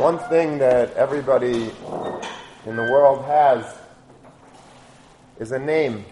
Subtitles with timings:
[0.00, 1.70] One thing that everybody
[2.64, 3.66] in the world has
[5.38, 6.06] is a name.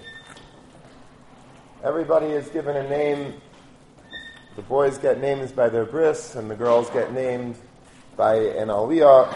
[1.83, 3.41] Everybody is given a name.
[4.57, 7.57] The boys get names by their bris, and the girls get named
[8.15, 9.35] by an aliyah.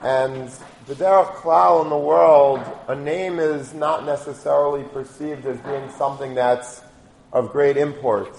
[0.00, 0.50] And
[0.88, 2.58] the derech klal in the world,
[2.88, 6.82] a name is not necessarily perceived as being something that's
[7.32, 8.36] of great import.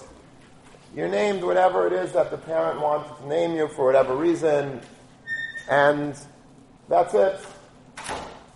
[0.94, 4.82] You're named whatever it is that the parent wants to name you for whatever reason.
[5.68, 6.16] And
[6.88, 7.40] that's it.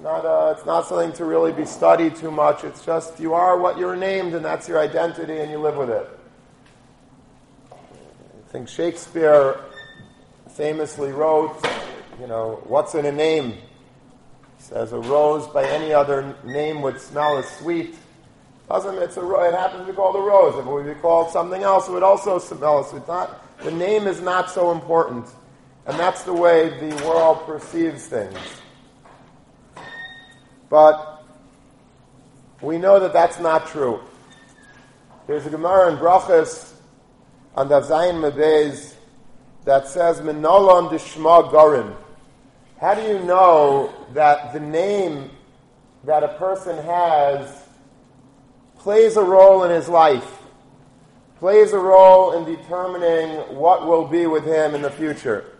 [0.01, 2.63] Not, uh, it's not something to really be studied too much.
[2.63, 5.91] It's just you are what you're named, and that's your identity, and you live with
[5.91, 6.09] it.
[7.73, 9.61] I think Shakespeare
[10.51, 11.57] famously wrote,
[12.21, 13.53] you know, what's in a name?
[13.53, 13.59] He
[14.59, 17.97] says a rose by any other name would smell as sweet.
[18.69, 20.55] Doesn't it's a it happens to be called a rose.
[20.55, 23.07] If it would be called something else, it would also smell as sweet.
[23.09, 25.27] Not, the name is not so important.
[25.89, 28.37] And that's the way the world perceives things.
[30.69, 31.25] But
[32.61, 34.01] we know that that's not true.
[35.27, 36.75] There's a Gemara in Brachas
[37.55, 38.97] on the Zayin Mebez
[39.65, 41.97] that says, Minolon Dishma Gorin.
[42.79, 45.31] How do you know that the name
[46.05, 47.65] that a person has
[48.77, 50.43] plays a role in his life?
[51.39, 55.55] Plays a role in determining what will be with him in the future.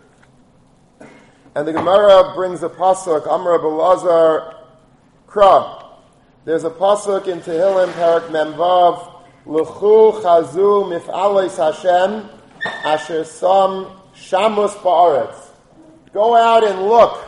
[1.55, 4.55] And the Gemara brings a pasuk, Amr Belazar
[5.27, 5.83] Kra.
[6.45, 9.15] There's a pasuk in Tehillim, Parak Memvav,
[9.47, 12.29] L'chu chazu mif'alais Hashem,
[12.85, 15.47] asher sam shamus ba'aretz.
[16.13, 17.25] Go out and look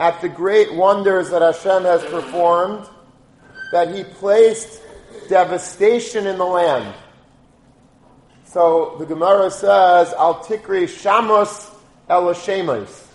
[0.00, 2.84] at the great wonders that Hashem has performed,
[3.70, 4.82] that He placed
[5.28, 6.94] devastation in the land.
[8.44, 11.67] So the Gemara says, Al tikri shamos
[12.08, 13.06] Elashemos.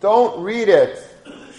[0.00, 0.98] Don't read it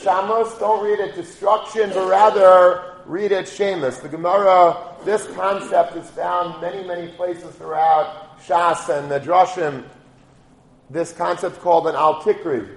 [0.02, 4.02] Shamos, don't read it destruction, but rather read it Shemus.
[4.02, 9.84] The Gemara, this concept is found many, many places throughout Shas and the Drashim.
[10.90, 12.68] This concept called an Altikri.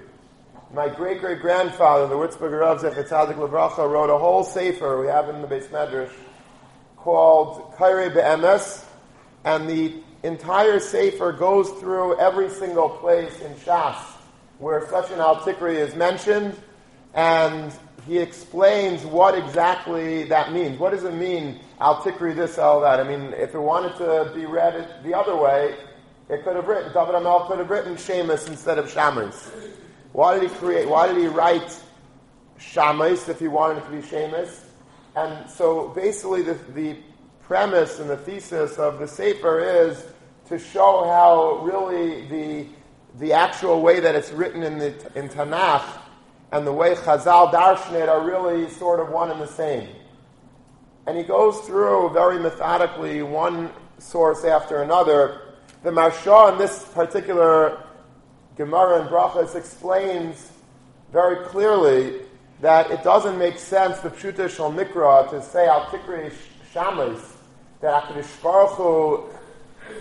[0.71, 5.27] My great great grandfather, the Würzburger Rav Zechatzadik Lebracha, wrote a whole sefer we have
[5.27, 6.13] in the Beis Medrash
[6.97, 8.85] called Kaire Be'emes,
[9.45, 9.95] and the
[10.25, 13.97] entire sefer goes through every single place in Shas
[14.59, 16.55] where such an al tikri is mentioned,
[17.13, 17.73] and
[18.07, 20.79] he explains what exactly that means.
[20.79, 22.99] What does it mean, al tikri this, al that?
[22.99, 25.75] I mean, if it wanted to be read the other way,
[26.29, 29.51] it could have written, David Amel could have written Shemus instead of Shamus.
[30.13, 31.77] Why did he create, why did he write
[32.57, 34.61] Shamus if he wanted it to be Shemus?
[35.15, 36.97] And so basically the, the
[37.43, 40.05] premise and the thesis of the Sefer is
[40.47, 42.67] to show how really the,
[43.19, 45.85] the actual way that it's written in, the, in Tanakh
[46.51, 49.89] and the way Chazal Darshan are really sort of one and the same.
[51.07, 55.41] And he goes through very methodically one source after another.
[55.83, 57.83] The Maharsha in this particular
[58.55, 60.51] Gemara and Brachas explains
[61.11, 62.21] very clearly
[62.61, 66.33] that it doesn't make sense, the Pshuta Shal Mikra, to say Al Tikri
[66.73, 67.21] Shamas,
[67.81, 69.29] that HaKadosh Baruch Hu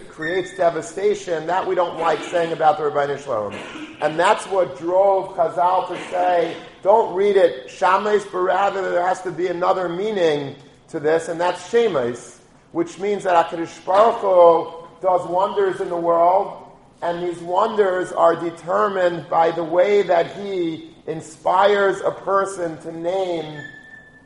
[0.08, 3.54] creates devastation, that we don't like saying about the Rabbi Shalom.
[4.00, 9.22] And that's what drove Chazal to say, don't read it Shames, but rather there has
[9.22, 10.56] to be another meaning
[10.88, 12.38] to this, and that's Shemes,
[12.72, 16.70] which means that HaKadosh Baruch Hu does wonders in the world,
[17.02, 23.62] and these wonders are determined by the way that he inspires a person to name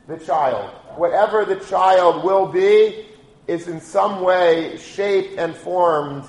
[0.07, 0.69] the child.
[0.95, 3.05] Whatever the child will be,
[3.49, 6.23] is in some way shaped and formed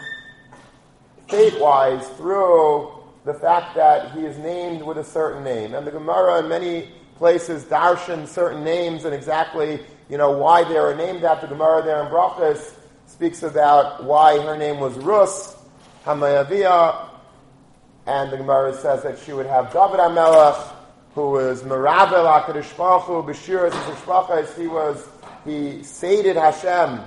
[1.29, 2.91] fate-wise through
[3.27, 5.75] the fact that he is named with a certain name.
[5.75, 10.79] And the Gemara in many places darshan certain names and exactly, you know, why they
[10.79, 12.73] are named after Gemara there in Brachas
[13.07, 15.57] speaks about why her name was Rus,
[16.07, 17.07] Hamayavia,
[18.07, 20.73] and the Gemara says that she would have David HaMelech,
[21.15, 25.07] who was Meravel HaKadosh Baruch Hu, B'shiras he was
[25.45, 27.01] he sated Hashem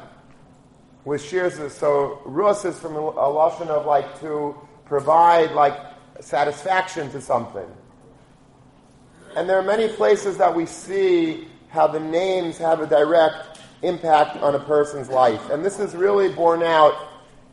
[1.06, 1.74] with shears.
[1.74, 5.78] So rus is from a lashon of like to provide like
[6.20, 7.68] satisfaction to something.
[9.36, 14.38] And there are many places that we see how the names have a direct impact
[14.38, 15.50] on a person's life.
[15.50, 16.94] And this is really borne out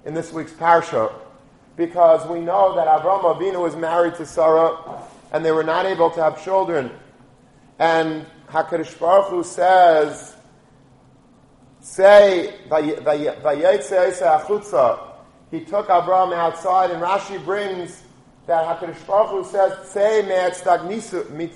[0.04, 1.12] in this week's parsha
[1.76, 6.10] because we know that Avram Avinu was married to Sarah and they were not able
[6.10, 6.90] to have children.
[7.78, 10.36] And HaKadosh Baruch Hu says
[11.80, 12.54] say,
[15.50, 18.02] he took Abraham outside, and Rashi brings
[18.46, 21.54] that HaKadosh Baruch Hu says, Say me'itzdagnisu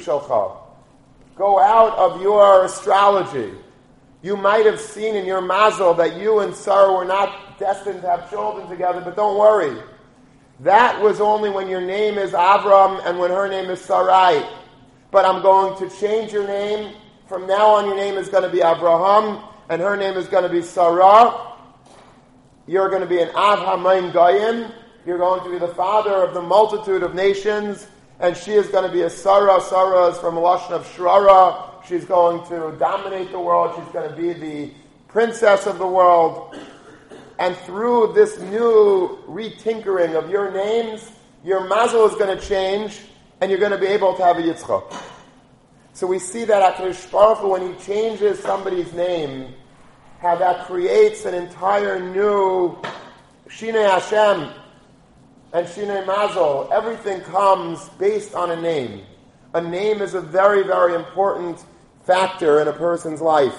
[0.00, 0.56] shalcha.
[1.36, 3.52] Go out of your astrology.
[4.22, 8.08] You might have seen in your mazel that you and Sarah were not destined to
[8.08, 9.76] have children together, but don't worry.
[10.60, 14.42] That was only when your name is Avram and when her name is Sarai.
[15.10, 16.94] But I'm going to change your name.
[17.26, 20.42] From now on, your name is going to be Abraham, and her name is going
[20.42, 21.54] to be Sarah.
[22.66, 24.70] You're going to be an Av Hamayim Goyim.
[25.06, 27.86] You're going to be the father of the multitude of nations,
[28.20, 29.58] and she is going to be a Sarah.
[29.62, 31.82] Sarah is from Lashon of Shrara.
[31.88, 33.74] She's going to dominate the world.
[33.74, 34.74] She's going to be the
[35.08, 36.54] princess of the world.
[37.38, 41.10] And through this new retinkering of your names,
[41.42, 43.00] your mazel is going to change,
[43.40, 45.12] and you're going to be able to have a Yitzchak.
[45.94, 49.54] So we see that HaKadosh Baruch when he changes somebody's name,
[50.18, 52.76] how that creates an entire new
[53.48, 54.52] Shinei Hashem
[55.52, 56.68] and Shinei Mazel.
[56.72, 59.02] Everything comes based on a name.
[59.54, 61.64] A name is a very, very important
[62.02, 63.56] factor in a person's life.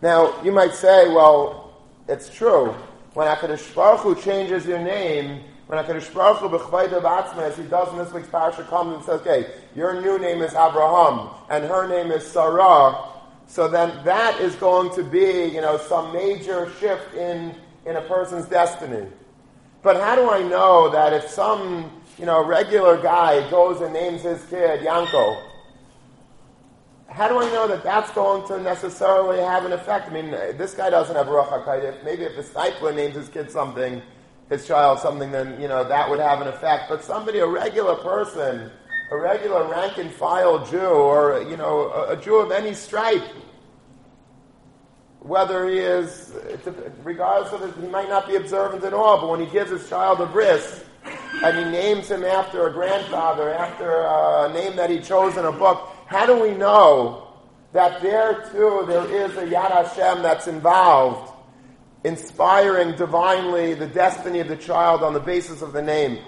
[0.00, 2.74] Now, you might say, well, it's true.
[3.12, 7.90] When HaKadosh Baruch changes your name, when HaKadosh Baruch Hu b'chvayda b'atzma, as he does
[7.92, 11.88] in this week's parasha, comes and says, okay, your new name is Abraham, and her
[11.88, 12.96] name is Sarah,
[13.48, 17.54] so then that is going to be, you know, some major shift in,
[17.84, 19.06] in a person's destiny.
[19.82, 24.22] But how do I know that if some, you know, regular guy goes and names
[24.22, 25.36] his kid Yanko,
[27.08, 30.10] how do I know that that's going to necessarily have an effect?
[30.10, 32.04] I mean, this guy doesn't have Ruach HaKodesh.
[32.04, 34.02] Maybe if the disciple names his kid something,
[34.48, 36.88] his child something, then, you know, that would have an effect.
[36.88, 38.70] But somebody, a regular person,
[39.10, 43.24] a regular rank and file Jew, or, you know, a, a Jew of any stripe,
[45.20, 46.32] whether he is,
[47.02, 49.88] regardless of it, he might not be observant at all, but when he gives his
[49.88, 50.84] child a bris,
[51.42, 55.52] and he names him after a grandfather, after a name that he chose in a
[55.52, 57.34] book, how do we know
[57.72, 61.32] that there too there is a Yad Hashem that's involved,
[62.06, 66.18] inspiring divinely the destiny of the child on the basis of the name?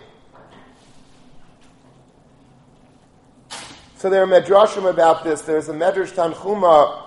[3.96, 5.42] So there are medrashim about this.
[5.42, 7.02] There's a medrash Tanchuma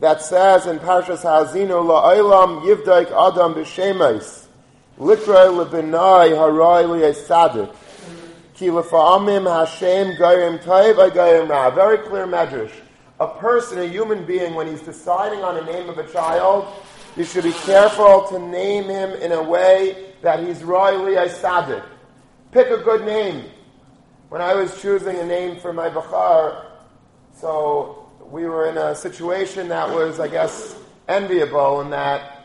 [0.00, 4.46] that says in Parshas Ha'azinu la'olam yivdaik adam b'shemais
[4.98, 7.74] likrei lebenai harai li'esadik
[8.54, 11.70] Ki lefa'amim Hashem gayim taiv gayim ra.
[11.70, 12.72] Very clear medrash.
[13.20, 16.66] A person, a human being, when he's deciding on a name of a child,
[17.16, 21.82] you should be careful to name him in a way that he's royally sadik.
[22.52, 23.50] Pick a good name.
[24.28, 26.66] When I was choosing a name for my bachar,
[27.34, 30.76] so we were in a situation that was, I guess,
[31.08, 32.42] enviable in that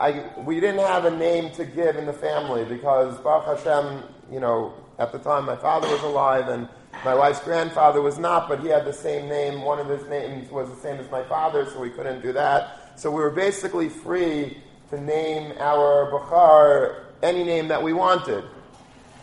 [0.00, 4.38] I, we didn't have a name to give in the family because Baruch Hashem, you
[4.38, 6.68] know, at the time, my father was alive, and
[7.04, 9.62] my wife's grandfather was not, but he had the same name.
[9.62, 12.87] One of his names was the same as my father, so we couldn't do that.
[12.98, 14.58] So we were basically free
[14.90, 18.42] to name our Bukhar any name that we wanted.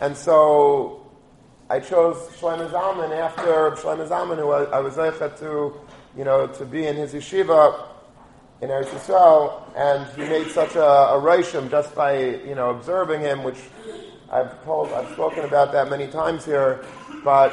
[0.00, 1.06] And so
[1.68, 5.78] I chose Shlomo Zalman after Shlomo Zalman, who I, was able to,
[6.16, 7.84] you know, to be in his yeshiva
[8.62, 13.20] in Eretz Yisrael, and he made such a, a reishim just by, you know, observing
[13.20, 13.58] him, which
[14.32, 16.82] I've told, I've spoken about that many times here,
[17.22, 17.52] but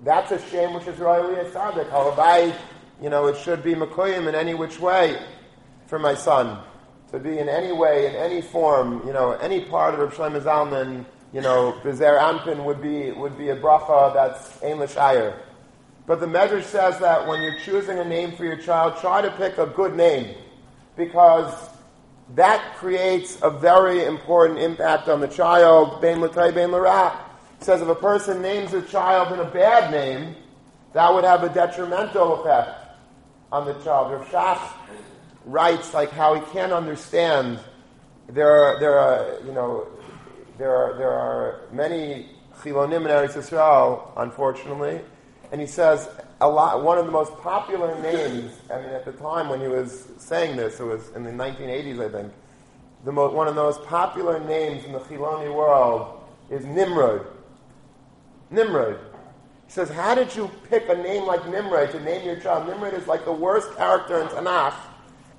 [0.00, 1.92] that's a shame which is really a tzaddik.
[3.02, 5.20] You know, it should be Makoyim in any which way
[5.86, 6.62] for my son.
[7.10, 10.40] To be in any way, in any form, you know, any part of Rav Shlomo
[10.40, 15.36] Zalman, you know, Bezer Anpin would be, would be a bracha that's Ein L'Shayr.
[16.06, 19.30] But the Medrash says that when you're choosing a name for your child, try to
[19.32, 20.36] pick a good name.
[20.96, 21.70] Because
[22.36, 26.00] that creates a very important impact on the child.
[26.00, 27.18] Ben l'tay, ben l'ra.
[27.58, 30.36] says if a person names a child in a bad name,
[30.92, 32.81] that would have a detrimental effect
[33.52, 34.10] on the child.
[34.10, 34.72] Rav Shach
[35.44, 37.60] writes like how he can't understand.
[38.28, 39.86] There are, there are, you know,
[40.58, 42.30] there are, there are many
[42.60, 45.00] chilonim in Eretz Yisrael, unfortunately,
[45.52, 46.08] and he says
[46.40, 49.68] a lot, one of the most popular names, I mean, at the time when he
[49.68, 52.32] was saying this, it was in the 1980s, I think,
[53.04, 57.26] the mo- one of the most popular names in the Chiloni world is Nimrod.
[58.50, 58.98] Nimrod.
[59.72, 62.68] Says, how did you pick a name like Nimrod to name your child?
[62.68, 64.74] Nimrod is like the worst character in Tanakh,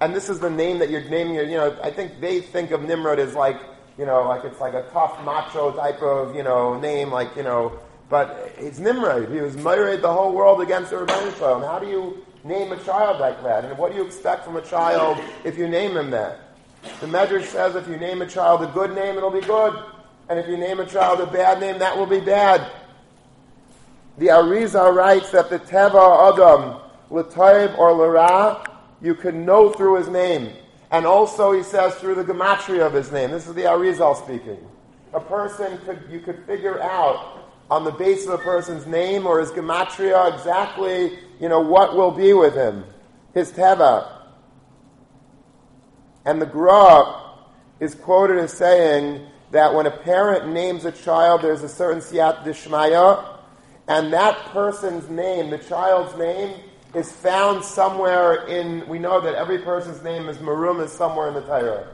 [0.02, 2.72] and this is the name that you're naming your, you know, I think they think
[2.72, 3.62] of Nimrod as like,
[3.96, 7.44] you know, like it's like a tough macho type of, you know, name, like, you
[7.44, 7.78] know,
[8.10, 9.32] but it's Nimrod.
[9.32, 11.62] He was murdered the whole world against the Rebbeinu Shalom.
[11.62, 13.66] How do you name a child like that?
[13.66, 16.40] And what do you expect from a child if you name him that?
[17.02, 19.76] The Medrash says if you name a child a good name, it'll be good.
[20.28, 22.72] And if you name a child a bad name, that will be bad.
[24.18, 26.80] The Arizal writes that the Teva Adam,
[27.10, 28.64] L'Toiv or L'Ra,
[29.02, 30.54] you can know through his name.
[30.92, 33.32] And also, he says, through the gematria of his name.
[33.32, 34.60] This is the Arizal speaking.
[35.14, 39.40] A person could, you could figure out on the basis of a person's name or
[39.40, 42.84] his gematria exactly, you know, what will be with him.
[43.34, 44.22] His teva.
[46.26, 47.22] And the Gra
[47.80, 52.44] is quoted as saying that when a parent names a child, there's a certain siyat
[52.44, 53.33] dishmaya,
[53.88, 56.58] and that person's name, the child's name,
[56.96, 61.34] is found somewhere in, we know that every person's name is marum is somewhere in
[61.34, 61.88] the Torah.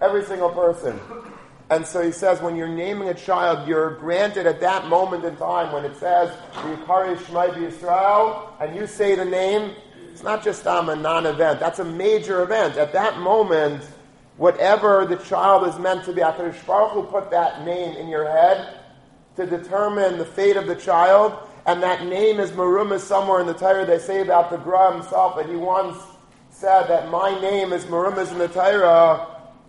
[0.00, 1.00] Every single person.
[1.70, 5.34] And so he says, when you're naming a child, you're granted at that moment in
[5.36, 9.74] time when it says, Yikari Shmai Yisrael, and you say the name,
[10.12, 11.58] it's not just um, a non-event.
[11.58, 12.76] That's a major event.
[12.76, 13.82] At that moment,
[14.36, 18.30] whatever the child is meant to be, HaKadosh Baruch Hu put that name in your
[18.30, 18.83] head
[19.36, 21.36] to determine the fate of the child,
[21.66, 23.84] and that name is Marum somewhere in the Torah.
[23.84, 25.96] They say about the Gra himself that he once
[26.50, 29.26] said that my name is Marum in the Torah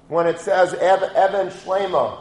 [0.07, 2.19] when it says Evan Shlema,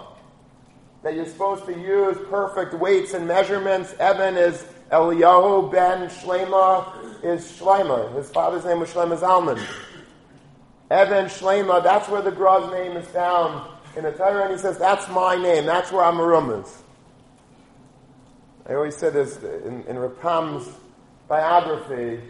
[1.02, 3.92] that you're supposed to use perfect weights and measurements.
[3.98, 8.14] Evan is Eliyahu ben Shlema is Shlema.
[8.16, 9.62] His father's name was Shlema Zalman.
[10.90, 14.78] Evan Shlema, that's where the Gra's name is found in the Torah, and he says,
[14.78, 16.83] that's my name, that's where Amarum is.
[18.66, 20.66] I always said this in, in Rav Pam's
[21.28, 22.22] biography,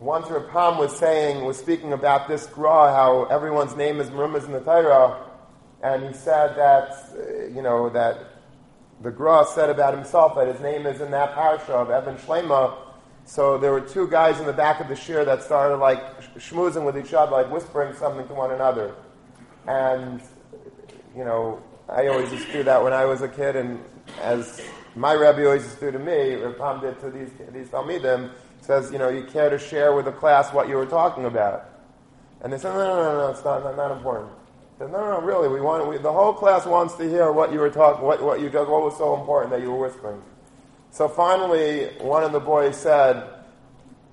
[0.00, 4.46] once Rav Pam was saying, was speaking about this Gra, how everyone's name is Merumas
[4.46, 5.24] in the Torah,
[5.84, 8.18] and he said that, uh, you know, that
[9.00, 12.76] the Gra said about himself that his name is in that parsha of Evan Shlema.
[13.24, 16.84] So there were two guys in the back of the shir that started like schmoozing
[16.84, 18.92] with each other, like whispering something to one another.
[19.68, 20.20] And,
[21.16, 23.84] you know, I always used to do that when I was a kid, and
[24.20, 24.60] as
[24.96, 28.30] my Rebbe always used to do to me, Rav Pam did to these, these Talmidim,
[28.62, 31.68] says, you know, you care to share with the class what you were talking about.
[32.40, 34.32] And they said, no, no, no, no, it's not, not, not important.
[34.78, 37.52] Said, no, no, no, really, we want, we, the whole class wants to hear what
[37.52, 40.22] you were talking, what, what you just what was so important that you were whispering.
[40.90, 43.28] So finally, one of the boys said,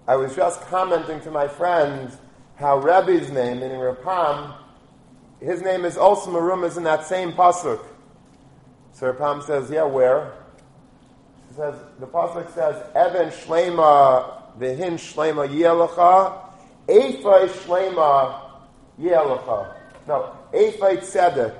[0.06, 2.12] I was just commenting to my friend
[2.56, 4.54] how Rebbe's name, meaning Rav Pam,
[5.40, 7.86] his name is also Marum, is in that same pasuk.
[8.92, 10.34] So Rav Pam says, yeah, where?
[11.56, 16.40] Says, the pasuk says, Evan Shlema V'hin shlema yelecha,
[16.88, 18.42] Ephai shlema
[19.00, 19.76] yelecha.
[20.08, 21.56] No, Ephai tzedek.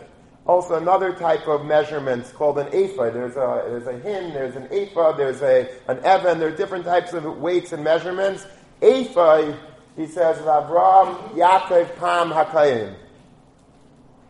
[0.46, 3.12] Also another type of measurements called an ephah.
[3.12, 6.86] There's a, there's a hin, there's an ephah, there's a, an evan, there are different
[6.86, 8.46] types of weights and measurements.
[8.82, 9.54] Ephah,
[9.96, 12.96] he says, Avram Yaakov Pam Hakayim.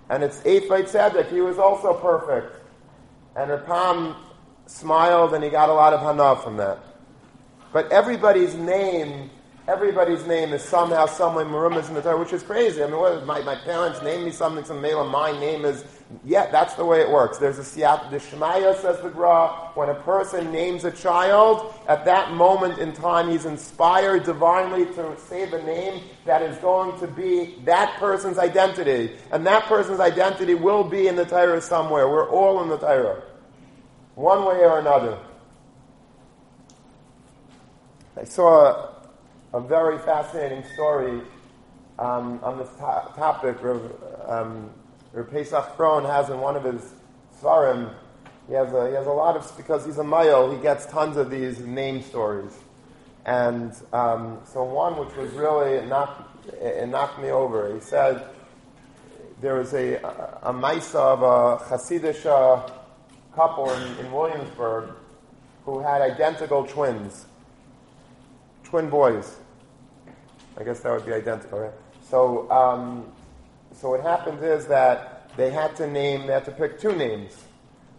[0.10, 2.54] And it's Ephah Tzedek, he was also perfect.
[3.36, 4.16] And Rav Pam
[4.66, 6.80] smiled and he got a lot of hana from that.
[7.72, 9.32] But everybody's name,
[9.68, 12.84] everybody's name is somehow someone marumas in the Torah, which is crazy.
[12.84, 15.84] I mean, what, my, my parents named me something, some male, my name is,
[16.24, 17.40] yeah, that's the way it works.
[17.40, 22.06] There's a siyat, the Shemaya says the Gra, when a person names a child, at
[22.06, 27.08] that moment in time, he's inspired divinely to say the name that is going to
[27.08, 29.16] be that person's identity.
[29.32, 32.08] And that person's identity will be in the Torah somewhere.
[32.08, 33.24] We're all in the Torah.
[34.16, 35.18] One way or another.
[38.16, 41.22] I saw a, a very fascinating story
[41.98, 43.58] um, on this to- topic.
[44.28, 44.70] Um,
[45.14, 46.94] Rav Pesach Krohn has in one of his
[47.42, 47.92] svarim.
[48.48, 50.56] He has a, he has a lot of because he's a mayo.
[50.56, 52.52] He gets tons of these name stories,
[53.26, 57.74] and um, so one which was really it knocked, it knocked me over.
[57.74, 58.28] He said
[59.42, 62.70] there was a a, a maisa of a Hasidic uh,
[63.36, 64.90] couple in, in Williamsburg
[65.66, 67.26] who had identical twins
[68.74, 69.36] twin boys.
[70.58, 71.72] I guess that would be identical, right?
[72.10, 73.06] So, um,
[73.72, 77.44] so what happened is that they had to name, they had to pick two names.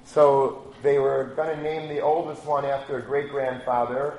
[0.04, 4.14] So they were going to name the oldest one after a great grandfather,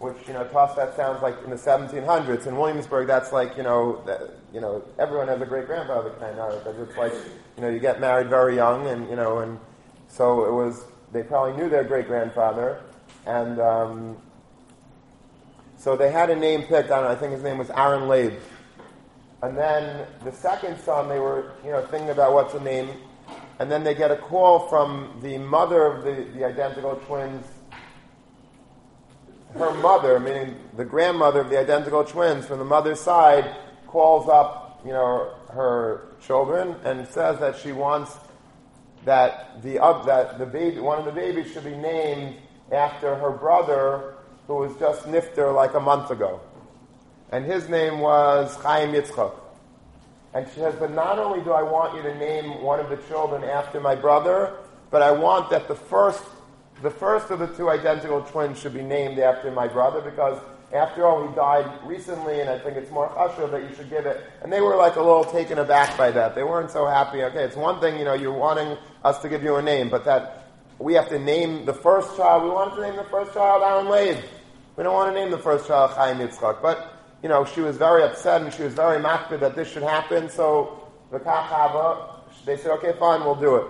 [0.00, 2.46] which you know, to that sounds like in the 1700s.
[2.46, 4.20] In Williamsburg, that's like you know, that,
[4.52, 7.14] you know, everyone has a great grandfather kind of because it's like
[7.56, 9.58] you know, you get married very young, and you know, and
[10.10, 10.84] so it was.
[11.12, 12.82] They probably knew their great grandfather,
[13.26, 14.16] and um,
[15.78, 16.90] so they had a name picked.
[16.90, 18.34] I, know, I think his name was Aaron Leib.
[19.42, 22.90] And then the second son, they were, you know, thinking about what's the name.
[23.58, 27.46] And then they get a call from the mother of the, the identical twins
[29.54, 34.80] her mother, meaning the grandmother of the identical twins from the mother's side, calls up,
[34.84, 38.16] you know, her children and says that she wants
[39.04, 42.36] that the uh, that the baby, one of the babies, should be named
[42.70, 44.14] after her brother,
[44.46, 46.40] who was just nifter like a month ago,
[47.30, 49.34] and his name was Chaim Yitzchak.
[50.32, 52.98] And she says, but not only do I want you to name one of the
[53.08, 54.54] children after my brother,
[54.90, 56.22] but I want that the first,
[56.82, 60.40] the first of the two identical twins should be named after my brother because
[60.72, 64.06] after all, he died recently, and I think it's more chashuv that you should give
[64.06, 64.24] it.
[64.42, 66.36] And they were like a little taken aback by that.
[66.36, 67.24] They weren't so happy.
[67.24, 70.04] Okay, it's one thing, you know, you're wanting us to give you a name, but
[70.04, 72.44] that we have to name the first child.
[72.44, 74.24] We wanted to name the first child Aaron Leib.
[74.76, 76.62] We don't want to name the first child Chaim Yitzchak.
[76.62, 79.82] But you know, she was very upset and she was very makbid that this should
[79.82, 80.30] happen.
[80.30, 83.66] So the kachava, they said, okay, fine, we'll do it.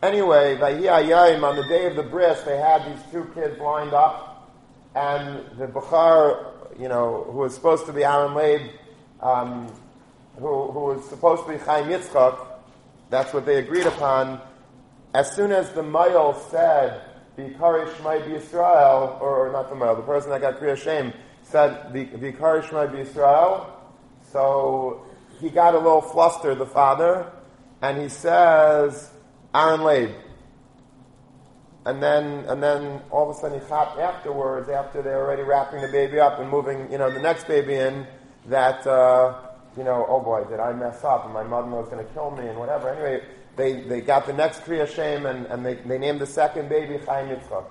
[0.00, 4.54] Anyway, on the day of the bris, they had these two kids lined up,
[4.94, 8.60] and the Bukhar, you know, who was supposed to be Aaron Leib,
[9.20, 9.66] um,
[10.36, 12.38] who, who was supposed to be Chaim Yitzchak,
[13.10, 14.40] that's what they agreed upon.
[15.18, 17.02] As soon as the Mayel said,
[17.36, 21.92] Vikari Shmai Yisrael, or, or not the Mayel, the person that got Kriya Shem, said
[21.92, 23.68] Vikar Shema Israel.
[24.30, 25.04] So
[25.40, 27.32] he got a little flustered, the father,
[27.82, 29.10] and he says,
[29.52, 30.14] Aaron Leib.
[31.84, 35.80] And then, and then all of a sudden he thought afterwards, after they're already wrapping
[35.80, 38.06] the baby up and moving, you know, the next baby in,
[38.46, 39.34] that, uh,
[39.76, 42.30] you know, oh boy, did I mess up and my mother was going to kill
[42.30, 42.90] me and whatever.
[42.90, 43.24] Anyway,
[43.58, 46.96] they, they got the next Kriya Shem and, and they, they named the second baby
[47.04, 47.64] Chaim Yitzchak.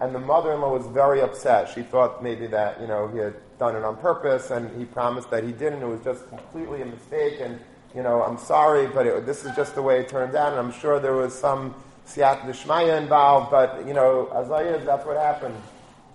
[0.00, 1.68] And the mother-in-law was very upset.
[1.72, 5.30] She thought maybe that, you know, he had done it on purpose and he promised
[5.30, 5.82] that he didn't.
[5.82, 7.60] It was just completely a mistake and,
[7.94, 10.52] you know, I'm sorry, but it, this is just the way it turned out.
[10.52, 11.74] And I'm sure there was some
[12.06, 15.56] siyat d'shmaya involved, but, you know, as I is, that's what happened.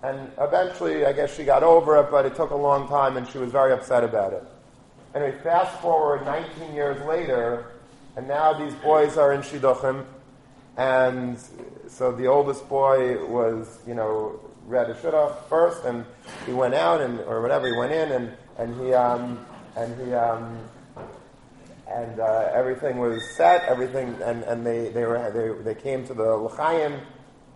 [0.02, 3.28] And eventually, I guess she got over it, but it took a long time and
[3.28, 4.44] she was very upset about it.
[5.14, 7.72] Anyway, fast forward 19 years later,
[8.16, 10.04] and now these boys are in Shidduchim,
[10.76, 11.38] and
[11.88, 16.04] so the oldest boy was, you know, read a shidduch first, and
[16.46, 19.44] he went out, and or whatever, he went in, and and he um,
[19.76, 20.58] and he um,
[21.88, 26.14] and uh, everything was set, everything, and, and they they were they, they came to
[26.14, 27.00] the l'chaim,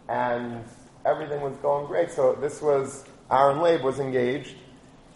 [0.09, 0.65] and
[1.05, 2.11] everything was going great.
[2.11, 4.57] So this was Aaron Leib was engaged,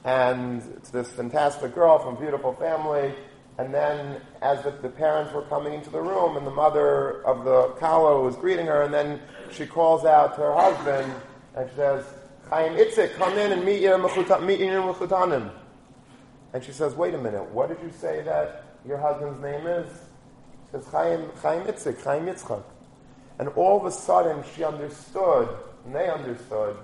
[0.04, 3.12] and to this fantastic girl from beautiful family
[3.58, 7.44] and then, as the, the, parents were coming into the room, and the mother of
[7.44, 9.20] the kala was greeting her, and then
[9.52, 11.12] she calls out to her husband,
[11.54, 12.04] and she says,
[12.48, 15.50] Chaim Itzik, come in and meet your mechutanim.
[16.52, 19.88] And she says, wait a minute, what did you say that your husband's name is?
[20.66, 22.62] She says, Chaim, Chaim Itzik, Chaim Yitzchak.
[23.38, 25.48] And all of a sudden, she understood,
[25.84, 26.76] and they understood,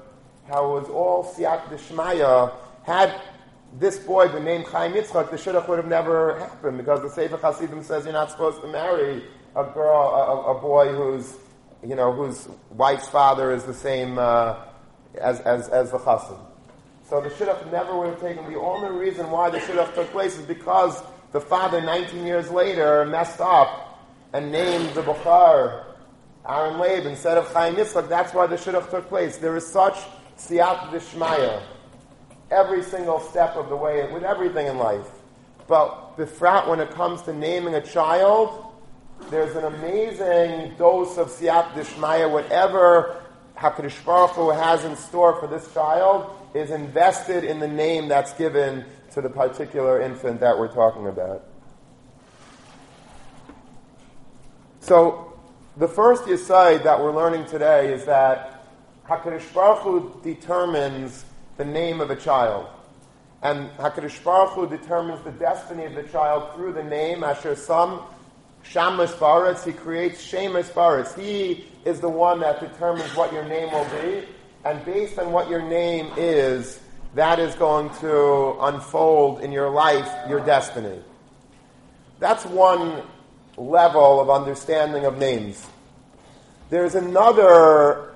[0.49, 2.53] how it was all siyat dishmaya,
[2.85, 3.21] had
[3.79, 7.37] this boy the name Chaim Yitzchak, the shidduch would have never happened because the Sefer
[7.37, 11.35] Hasidim says you're not supposed to marry a girl, a, a boy whose,
[11.87, 14.57] you know, whose wife's father is the same uh,
[15.21, 16.39] as, as, as the Chassid.
[17.09, 18.51] So the shidduch never would have taken.
[18.51, 23.05] The only reason why the shidduch took place is because the father, 19 years later,
[23.05, 24.01] messed up
[24.33, 25.85] and named the Bukhar
[26.49, 28.09] Aaron Leib instead of Chaim Yitzchak.
[28.09, 29.37] That's why the shidduch took place.
[29.37, 29.97] There is such
[30.39, 31.63] siyat d'shmaya
[32.51, 35.09] every single step of the way with everything in life.
[35.67, 38.73] But befrat, when it comes to naming a child,
[39.31, 42.31] there's an amazing dose of siyat dishmaya.
[42.31, 43.23] Whatever
[43.57, 48.33] Hakadosh Baruch Hu has in store for this child is invested in the name that's
[48.35, 51.45] given to the particular infant that we're talking about.
[54.81, 55.33] So,
[55.77, 58.67] the first yisai that we're learning today is that
[59.09, 61.25] Hakadosh Baruch Hu determines
[61.57, 62.67] the name of a child.
[63.43, 68.01] And HaKadosh Baruch Hu determines the destiny of the child through the name, Asher Sam
[68.65, 69.65] Shamas Baritz.
[69.65, 71.17] He creates Shamas Baritz.
[71.19, 74.27] He is the one that determines what your name will be.
[74.65, 76.81] And based on what your name is,
[77.15, 80.99] that is going to unfold in your life, your destiny.
[82.19, 83.03] That's one
[83.57, 85.65] level of understanding of names.
[86.69, 88.16] There's another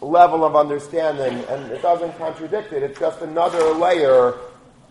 [0.00, 2.82] level of understanding, and it doesn't contradict it.
[2.82, 4.34] It's just another layer,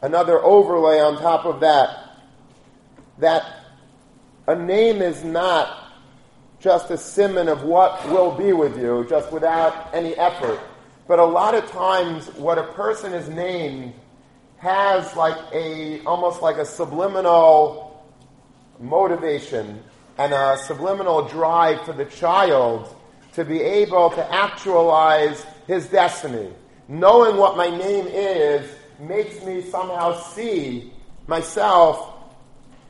[0.01, 2.17] another overlay on top of that.
[3.19, 3.45] That
[4.47, 5.91] a name is not
[6.59, 10.59] just a simon of what will be with you, just without any effort.
[11.07, 13.93] But a lot of times, what a person is named
[14.57, 18.03] has like a almost like a subliminal
[18.79, 19.83] motivation
[20.17, 22.94] and a subliminal drive for the child
[23.35, 26.49] to be able to actualize his destiny.
[26.87, 28.69] knowing what my name is
[28.99, 30.93] makes me somehow see
[31.25, 32.13] myself,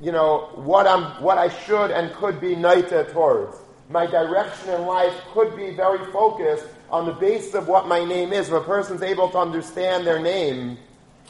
[0.01, 3.55] you know, what I'm, what I should and could be naita towards.
[3.89, 8.33] My direction in life could be very focused on the basis of what my name
[8.33, 8.47] is.
[8.49, 10.77] If a person's able to understand their name,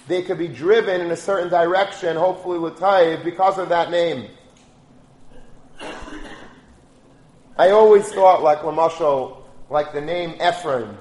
[0.07, 2.79] they could be driven in a certain direction, hopefully with
[3.23, 4.29] because of that name.
[7.57, 9.37] I always thought, like Lamashal,
[9.69, 10.97] like the name Ephraim,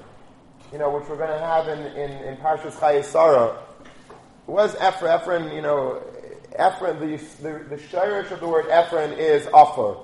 [0.71, 3.57] you know, which we're going to have in, in, in Parshas Chayesara.
[4.47, 6.01] Was Ephraim, Ephraim, you know,
[6.53, 9.97] Ephraim, the, the, the shirish of the word Ephraim is offer.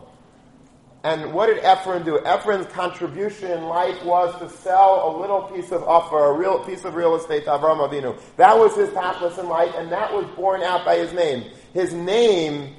[1.04, 2.20] And what did Ephraim do?
[2.20, 6.84] Ephraim's contribution in life was to sell a little piece of offer, a real piece
[6.84, 8.20] of real estate to Avram Avinu.
[8.36, 11.50] That was his purpose in life, and that was borne out by his name.
[11.74, 12.76] His name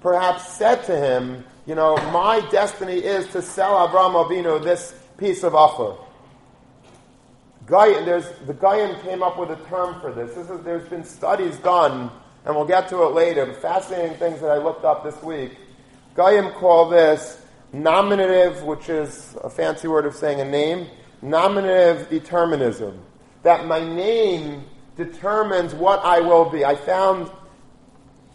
[0.00, 5.44] perhaps said to him, you know, my destiny is to sell Avram Avinu this piece
[5.44, 5.96] of offer.
[7.66, 10.34] Guy, there's, the Goyim came up with a term for this.
[10.34, 12.10] this is, there's been studies done,
[12.44, 13.46] and we'll get to it later.
[13.46, 15.56] The fascinating things that I looked up this week.
[16.16, 17.40] Goyim call this
[17.72, 20.88] nominative, which is a fancy word of saying a name,
[21.22, 23.00] nominative determinism.
[23.44, 24.64] That my name
[24.96, 26.64] determines what I will be.
[26.64, 27.30] I found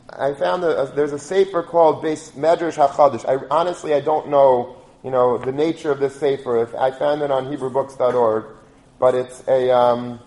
[0.09, 3.25] I found that there's a sefer called Medrash Hachadish.
[3.27, 6.75] I honestly I don't know you know the nature of this sefer.
[6.77, 8.45] I found it on HebrewBooks.org,
[8.99, 10.19] but it's a um,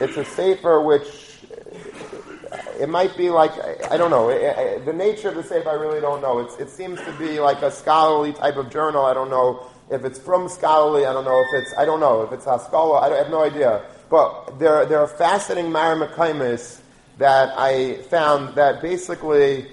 [0.00, 1.38] it's a sefer which
[2.78, 3.52] it might be like
[3.90, 4.28] I don't know.
[4.28, 6.40] It, the nature of the sefer I really don't know.
[6.40, 9.04] It's, it seems to be like a scholarly type of journal.
[9.06, 11.06] I don't know if it's from scholarly.
[11.06, 12.98] I don't know if it's I don't know if it's Haskalah.
[12.98, 13.86] I, I have no idea.
[14.10, 16.82] But there there are fascinating Maramekaimis
[17.18, 19.68] that I found that basically.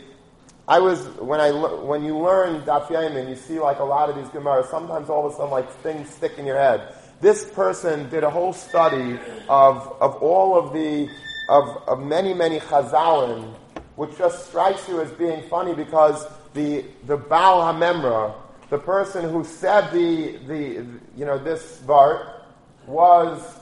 [0.67, 4.15] I was when I when you learn Daf Yomi, you see like a lot of
[4.15, 4.69] these Gemaras.
[4.69, 6.93] Sometimes all of a sudden, like things stick in your head.
[7.19, 11.09] This person did a whole study of of all of the
[11.51, 13.53] of, of many, many chazalim,
[13.95, 18.33] which just strikes you as being funny because the, the Baal HaMemra,
[18.69, 20.85] the person who said the, the,
[21.17, 22.41] you know, this Vart,
[22.87, 23.59] was,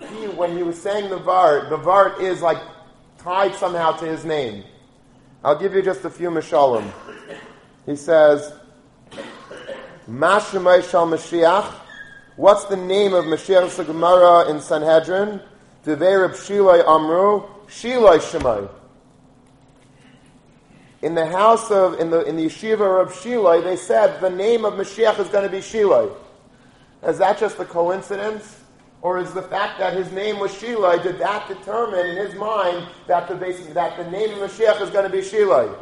[0.00, 2.58] he, when he was saying the Vart, the Vart is like
[3.22, 4.64] tied somehow to his name.
[5.44, 6.90] I'll give you just a few Mishalim.
[7.86, 8.52] He says,
[10.08, 11.72] Mashemay Shal Mashiach.
[12.36, 15.40] What's the name of Mashiach Gemara in Sanhedrin?
[15.84, 18.68] Devei Reb Shilai Amru, Shilai Shemai.
[21.02, 24.64] In the house of, in the, in the yeshiva of Shilai, they said the name
[24.64, 26.12] of Mashiach is going to be Shilai.
[27.04, 28.61] Is that just a coincidence?
[29.02, 32.88] Or is the fact that his name was Shilai, did that determine in his mind
[33.08, 33.34] that the,
[33.74, 35.76] that the name of Mashiach is going to be Shilai?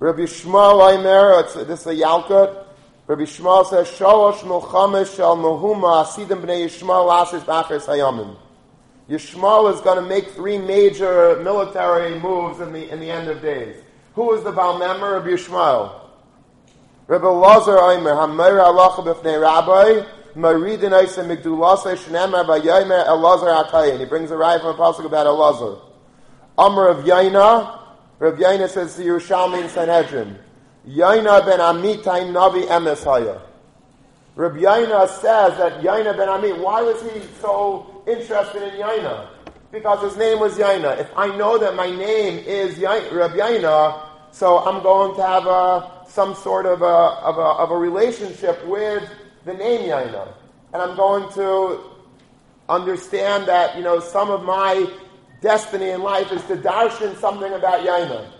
[0.00, 2.66] Rabbi Shmuel Aimer, this is a Yalkut,
[3.06, 8.36] Rabbi Shmuel says, Shalosh Milchamesh Shal Mohuma Asidim Bnei Yishmael Asis Bachers Hayamim.
[9.08, 13.40] Yishmael is going to make three major military moves in the, in the end of
[13.40, 13.82] days.
[14.14, 15.12] Who is the Baal Member?
[15.14, 16.07] Rabbi Yishmael.
[17.08, 23.98] Rabbi Lazar Omer, Hamer Allah B'fnei Rabbi, Maridin Eisa Migdulasa Shnemar Bayomer Elazar Akayin.
[23.98, 25.80] He brings a ride from a pasuk about Elazar.
[26.58, 27.78] Amr of Yaina,
[28.18, 30.38] Rabbi Yaina says to Yerushalmi in Sanhedrin,
[30.86, 33.40] Yaina ben Amitai Navi Emeshaya.
[34.36, 39.28] Rabbi Yaina says that Yaina ben Amit, why was he so interested in Yaina?
[39.72, 40.98] Because his name was Yaina.
[41.00, 43.98] If I know that my name is Yaina, Rabbi Yaina,
[44.30, 48.66] so I'm going to have a, some sort of a, of, a, of a relationship
[48.66, 49.08] with
[49.44, 50.32] the name Yaina.
[50.72, 51.80] And I'm going to
[52.68, 54.90] understand that, you know, some of my
[55.40, 58.30] destiny in life is to darshan something about Yaina.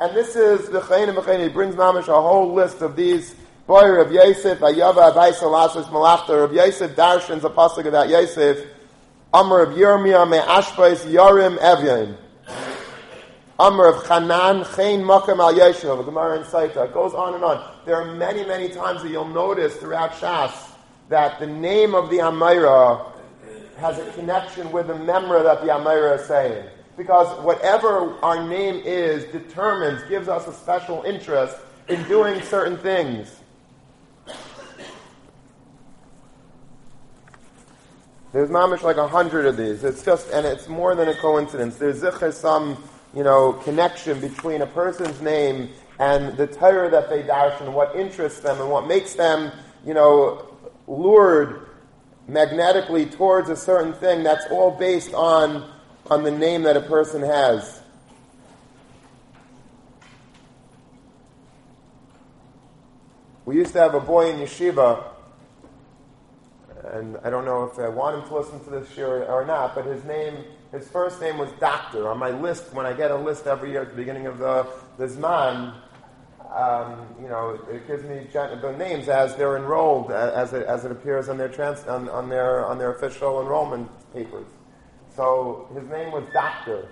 [0.00, 3.34] And this is the Chayin and He brings Mamish a whole list of these.
[3.66, 8.66] Boy, of Yosef, Ayava, Abaysa, Lasas, Malachta, of Yosef, Darshan's a pasuk about Yosef.
[9.34, 12.16] Amr of Yirmiyah, Me Ashbais, Yorim, Evyain.
[13.58, 16.86] Amr of Chanan, Chain, Makam, Al Yeshav, Gemara and Saita.
[16.86, 17.74] It goes on and on.
[17.84, 20.52] There are many, many times that you'll notice throughout Shas
[21.08, 23.12] that the name of the Amira
[23.78, 26.68] has a connection with the memra that the Amira is saying
[26.98, 31.56] because whatever our name is determines, gives us a special interest
[31.88, 33.34] in doing certain things.
[38.32, 39.84] There's mamish like a hundred of these.
[39.84, 41.76] It's just, and it's more than a coincidence.
[41.76, 42.82] There's some,
[43.18, 47.96] you know, connection between a person's name and the Torah that they dash and what
[47.96, 49.50] interests them and what makes them,
[49.84, 51.66] you know, lured
[52.28, 54.22] magnetically towards a certain thing.
[54.22, 55.68] That's all based on
[56.08, 57.80] on the name that a person has.
[63.44, 65.02] We used to have a boy in yeshiva,
[66.92, 69.74] and I don't know if I want him to listen to this year or not,
[69.74, 72.08] but his name, his first name was Doctor.
[72.08, 74.66] On my list, when I get a list every year at the beginning of the,
[74.98, 75.74] the Zman,
[76.54, 80.92] um, you know, it gives me the names as they're enrolled, as it, as it
[80.92, 84.46] appears on their, trans, on, on, their, on their official enrollment papers.
[85.14, 86.88] So his name was Doctor.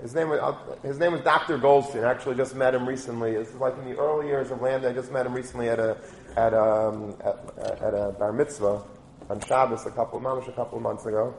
[0.00, 1.56] His name was, uh, his name was Dr.
[1.56, 2.04] Goldstein.
[2.04, 3.32] I actually just met him recently.
[3.32, 4.90] This is like in the early years of Lambda.
[4.90, 5.96] I just met him recently at a,
[6.36, 8.82] at, um, at, at a bar mitzvah
[9.30, 11.34] on Shabbos a couple, mamish a couple of months ago.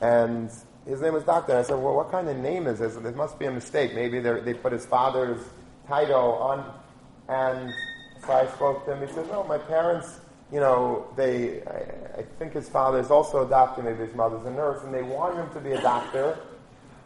[0.00, 0.50] And
[0.86, 1.52] his name was Doctor.
[1.52, 2.94] And I said, well, what kind of name is this?
[2.94, 3.94] There must be a mistake.
[3.94, 5.42] Maybe they put his father's
[5.88, 6.72] title on.
[7.28, 7.72] And
[8.24, 9.06] so I spoke to him.
[9.06, 10.20] He said, no, my parents,
[10.52, 14.46] you know, they, I, I think his father is also a doctor, maybe his mother's
[14.46, 16.38] a nurse, and they wanted him to be a doctor.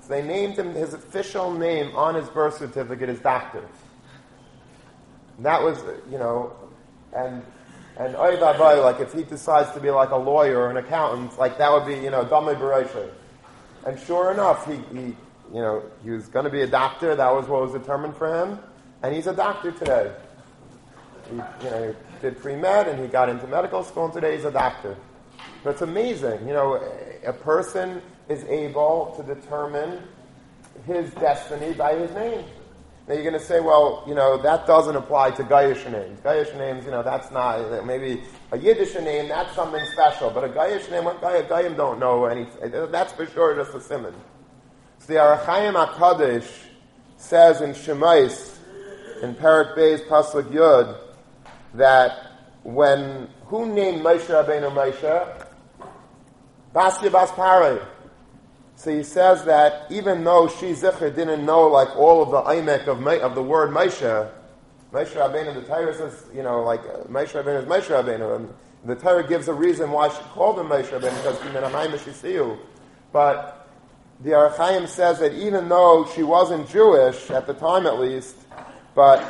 [0.02, 3.64] So they named him, his official name on his birth certificate is doctor.
[5.36, 5.78] And that was,
[6.10, 6.52] you know,
[7.14, 7.42] and
[8.00, 11.58] and oh, like if he decides to be like a lawyer or an accountant, like
[11.58, 13.10] that would be, you know, Dame Bereisha.
[13.86, 15.16] And sure enough, he, he
[15.52, 17.14] you know, he was going to be a doctor.
[17.14, 18.58] That was what was determined for him.
[19.02, 20.12] And he's a doctor today.
[21.28, 24.46] He, you know, he did pre-med and he got into medical school and today he's
[24.46, 24.96] a doctor.
[25.62, 26.46] But it's amazing.
[26.48, 26.82] You know,
[27.26, 30.02] a person is able to determine
[30.86, 32.46] his destiny by his name.
[33.10, 36.20] Now you're going to say, well, you know, that doesn't apply to Gayish names.
[36.20, 40.30] Gayish names, you know, that's not, maybe a Yiddish name, that's something special.
[40.30, 42.70] But a Gayish name, Gay, Gayim don't know anything.
[42.92, 44.14] That's for sure just a simon.
[45.00, 46.48] So the Ohr HaChaim HaKadosh
[47.16, 48.58] says in Shemais,
[49.24, 50.96] in Parak Bey's Pasuk Yud,
[51.74, 52.16] that
[52.62, 55.46] when, who named Moshe Rabbeinu Moshe?
[56.72, 57.84] Basya Bas Parei.
[58.80, 62.86] So he says that even though she Zichar didn't know like all of the Aimek
[62.86, 64.30] of, of the word Moshe,
[64.90, 68.54] Moshe Rabbeinu, the Torah says, you know, like uh, Moshe Rabbeinu is Moshe Rabbeinu, and
[68.86, 72.58] the Torah gives a reason why she called him Moshe Rabbeinu because Kimen
[73.12, 73.68] But
[74.20, 78.36] the Ohr says that even though she wasn't Jewish at the time, at least,
[78.94, 79.22] but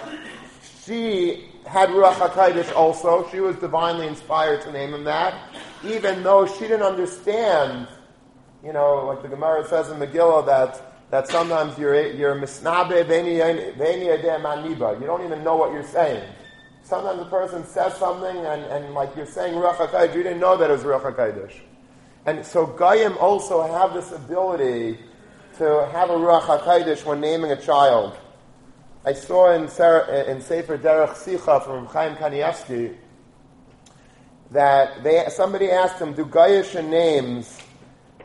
[0.84, 3.28] she had Ruach HaKodesh also.
[3.32, 5.34] She was divinely inspired to name him that,
[5.84, 7.88] even though she didn't understand
[8.64, 15.00] you know, like the Gemara says in Megillah that that sometimes you're you're misnabe maniba.
[15.00, 16.22] You don't even know what you're saying.
[16.82, 20.56] Sometimes a person says something and, and like you're saying Ruach HaKodesh, you didn't know
[20.56, 21.60] that it was Ruach HaKodesh.
[22.26, 24.98] And so Goyim also have this ability
[25.58, 28.16] to have a Ruach HaKodesh when naming a child.
[29.04, 32.96] I saw in, Sarah, in Sefer Derech Sicha from Chaim Kanievsky
[34.50, 37.56] that they, somebody asked him, do Goyish names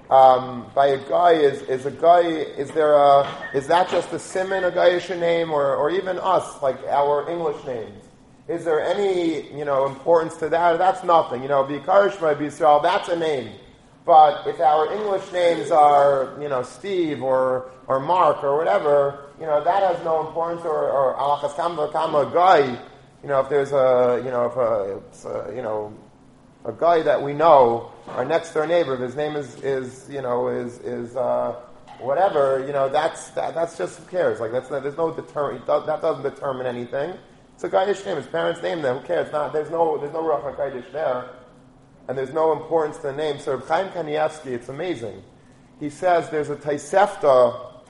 [0.09, 4.19] um, by a guy is, is a guy is there a is that just a
[4.19, 8.03] simon a guyish name or, or even us like our English names?
[8.47, 10.77] Is there any you know importance to that?
[10.77, 13.51] That's nothing you know Vikarish Yisrael that's a name.
[14.05, 19.47] But if our English names are you know Steve or or Mark or whatever you
[19.47, 22.79] know that has no importance or or Alachas Kama Kama guy
[23.23, 25.91] you know if there's a you know if a, a you know
[26.65, 30.21] a guy that we know, our next door neighbor, if his name is, is you
[30.21, 31.55] know, is, is uh,
[31.99, 34.39] whatever, you know, that's, that, that's just, who cares?
[34.39, 37.13] Like, that's, there's no deter, that doesn't determine anything.
[37.53, 38.17] It's a Gaidish name.
[38.17, 38.97] His parents named them.
[38.97, 39.31] Who cares?
[39.31, 41.29] Not, there's no, there's no Ruach HaKodesh there.
[42.07, 43.39] And there's no importance to the name.
[43.39, 45.23] So Chaim Kanievsky, it's amazing.
[45.79, 47.81] He says there's a Taisefta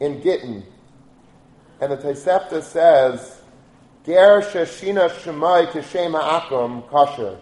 [0.00, 0.64] in Gittin.
[1.80, 3.40] And the Taisefta says,
[4.04, 7.40] Ger Sheshina Shemai Kishema Akum Kasher.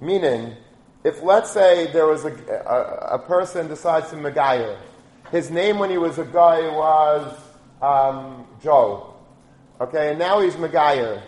[0.00, 0.56] Meaning,
[1.04, 2.32] if let's say there was a,
[2.66, 4.78] a, a person decides to Megayer,
[5.30, 7.36] his name when he was a guy was
[7.82, 9.14] um, Joe.
[9.80, 11.22] Okay, and now he's Megayer.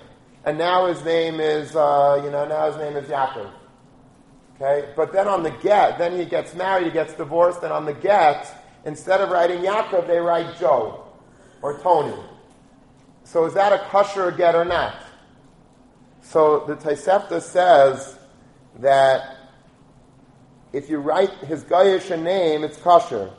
[0.44, 3.50] And now his name is, uh, you know, now his name is Yaakov.
[4.56, 7.85] Okay, but then on the get, then he gets married, he gets divorced, and on
[7.85, 11.04] the get, instead of writing Yaakov, they write Joe
[11.62, 12.16] or Tony.
[13.24, 14.96] So is that a kosher get or not?
[16.22, 18.18] So the Tosefta says
[18.80, 19.36] that
[20.72, 23.30] if you write his Gayish name, it's kosher.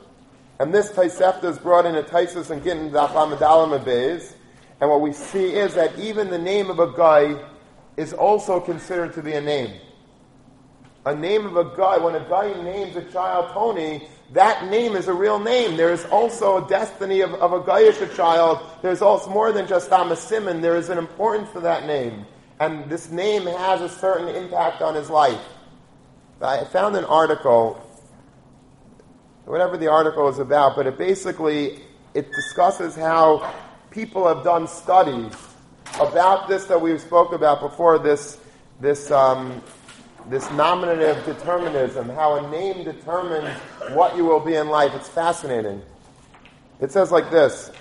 [0.58, 4.34] And this Taisefta is brought in a Taisus and Gittin Dafamadalam Abayz.
[4.80, 7.42] And what we see is that even the name of a guy
[7.96, 9.80] is also considered to be a name.
[11.04, 15.08] A name of a guy, when a guy names a child Tony, that name is
[15.08, 15.76] a real name.
[15.76, 18.60] There is also a destiny of, of a Gayish child.
[18.82, 20.62] There's also more than just Amasimon.
[20.62, 22.26] There is an importance to that name
[22.62, 25.40] and this name has a certain impact on his life.
[26.40, 27.74] I found an article,
[29.46, 31.80] whatever the article is about, but it basically
[32.14, 33.52] it discusses how
[33.90, 35.34] people have done studies
[36.00, 38.38] about this that we spoke about before, this,
[38.80, 39.60] this, um,
[40.28, 43.58] this nominative determinism, how a name determines
[43.90, 44.92] what you will be in life.
[44.94, 45.82] It's fascinating.
[46.80, 47.72] It says like this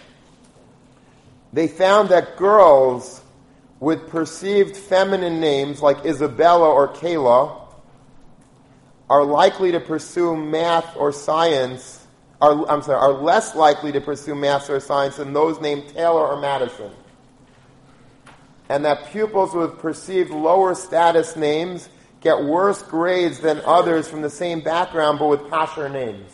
[1.54, 3.21] They found that girls
[3.82, 7.60] with perceived feminine names like Isabella or Kayla
[9.10, 12.06] are likely to pursue math or science,
[12.40, 16.28] are, I'm sorry, are less likely to pursue math or science than those named Taylor
[16.28, 16.92] or Madison.
[18.70, 21.90] And that pupils with perceived lower status names
[22.22, 26.32] get worse grades than others from the same background but with pasher names.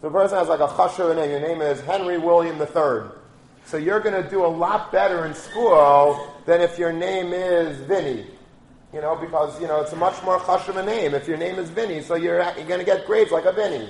[0.00, 3.10] So a person has like a chasher name, your name is Henry William III.
[3.66, 7.76] So you're going to do a lot better in school than if your name is
[7.80, 8.24] Vinny.
[8.94, 11.68] You know, because, you know, it's a much more chashuv name if your name is
[11.68, 13.88] Vinny, so you're, you're going to get grades like a Vinny.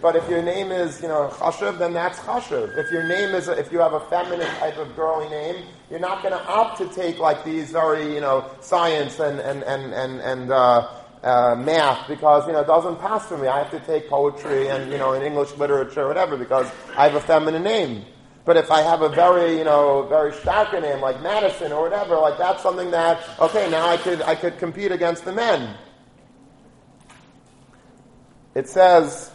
[0.00, 2.78] But if your name is, you know, chashuv, then that's chashuv.
[2.78, 5.98] If your name is, a, if you have a feminine type of girly name, you're
[5.98, 9.92] not going to opt to take like these very, you know, science and, and, and,
[9.92, 10.88] and, and uh,
[11.24, 13.48] uh, math because, you know, it doesn't pass for me.
[13.48, 17.08] I have to take poetry and, you know, in English literature or whatever because I
[17.08, 18.04] have a feminine name.
[18.48, 22.16] But if I have a very, you know, very stark name like Madison or whatever,
[22.16, 25.76] like that's something that, okay, now I could, I could compete against the men.
[28.54, 29.30] It says,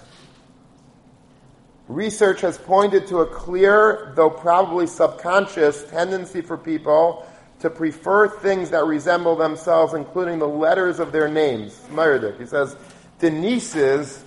[1.87, 7.23] research has pointed to a clear, though probably subconscious, tendency for people
[7.59, 11.79] to prefer things that resemble themselves, including the letters of their names.
[11.91, 12.75] Meredith, he says,
[13.19, 14.23] Denises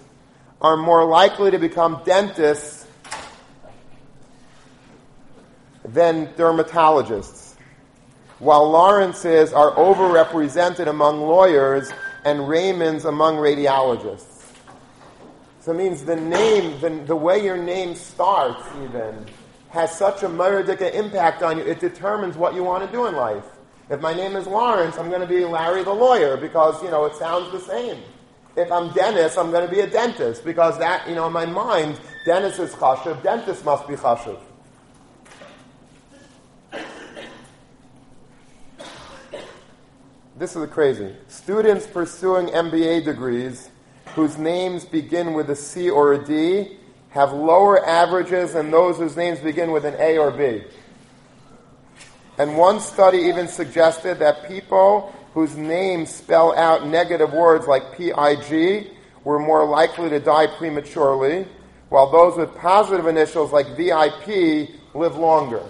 [0.61, 2.76] are more likely to become dentists
[5.87, 7.55] than dermatologists,
[8.39, 11.91] while Lawrence's are overrepresented among lawyers
[12.25, 14.53] and Raymonds among radiologists.
[15.61, 19.27] So it means the name, the, the way your name starts, even,
[19.71, 23.17] has such a Meredika impact on you, it determines what you want to do in
[23.17, 23.45] life.
[23.89, 27.05] If my name is Lawrence, I'm going to be Larry the lawyer because, you know,
[27.05, 28.03] it sounds the same.
[28.57, 31.47] If I'm Dennis, I'm going to be a dentist because that, you know, in my
[31.47, 34.41] mind, Dennis is chashuv, dentist must be chashuv.
[40.39, 41.15] This is crazy.
[41.29, 43.71] Students pursuing MBA degrees
[44.15, 46.77] whose names begin with a C or a D
[47.11, 50.63] have lower averages than those whose names begin with an A or B.
[52.39, 58.91] And one study even suggested that people whose names spell out negative words like PIG
[59.25, 61.47] were more likely to die prematurely,
[61.89, 65.63] while those with positive initials like VIP live longer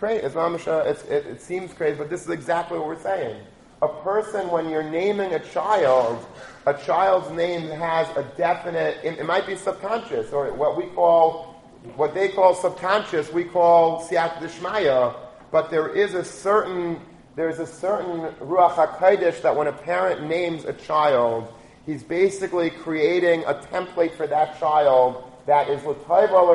[0.00, 0.26] crazy.
[0.26, 3.36] It's, it's, it, it seems crazy, but this is exactly what we're saying.
[3.82, 6.26] A person, when you're naming a child,
[6.66, 11.62] a child's name has a definite, it, it might be subconscious, or what we call,
[11.96, 15.14] what they call subconscious, we call siyat dishmaya,
[15.52, 17.00] but there is a certain,
[17.36, 21.52] there's a certain ruach HaKodesh that when a parent names a child,
[21.84, 26.46] he's basically creating a template for that child that is l'toiv or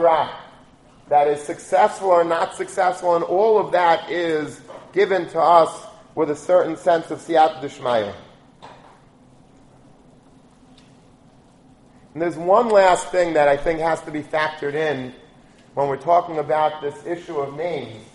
[1.10, 4.62] that is successful or not successful, and all of that is
[4.94, 8.14] given to us with a certain sense of siyat dishmaya.
[12.14, 15.14] And there's one last thing that I think has to be factored in
[15.74, 18.06] when we're talking about this issue of names.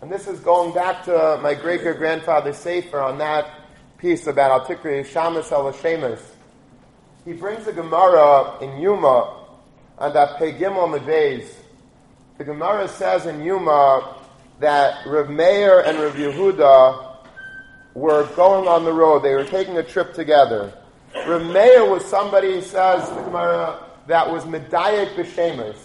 [0.00, 3.50] And this is going back to my great great grandfather Sefer on that
[3.98, 6.22] piece about Al Tikri Shamas El Shemus.
[7.24, 9.34] He brings a Gemara in Yoma
[9.98, 11.52] on that Pegimel Medvez
[12.38, 14.16] the Gemara says in Yoma
[14.60, 17.16] that Rav Meir and Rav Yehuda
[17.94, 19.24] were going on the road.
[19.24, 20.72] They were taking a trip together.
[21.26, 25.76] Rav Meir was somebody, says the Gemara, that was Medayik B'Shemus.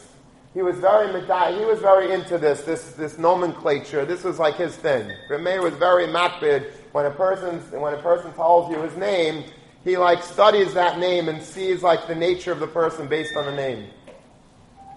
[0.54, 4.06] He was very medayik, he was very into this, this, this nomenclature.
[4.06, 5.12] This was like his thing.
[5.28, 6.72] Rav Meir was very makbid.
[6.92, 9.46] When a person, when a person tells you his name,
[9.84, 13.48] he like studies that name and sees like the nature of the person based on
[13.48, 13.88] the name.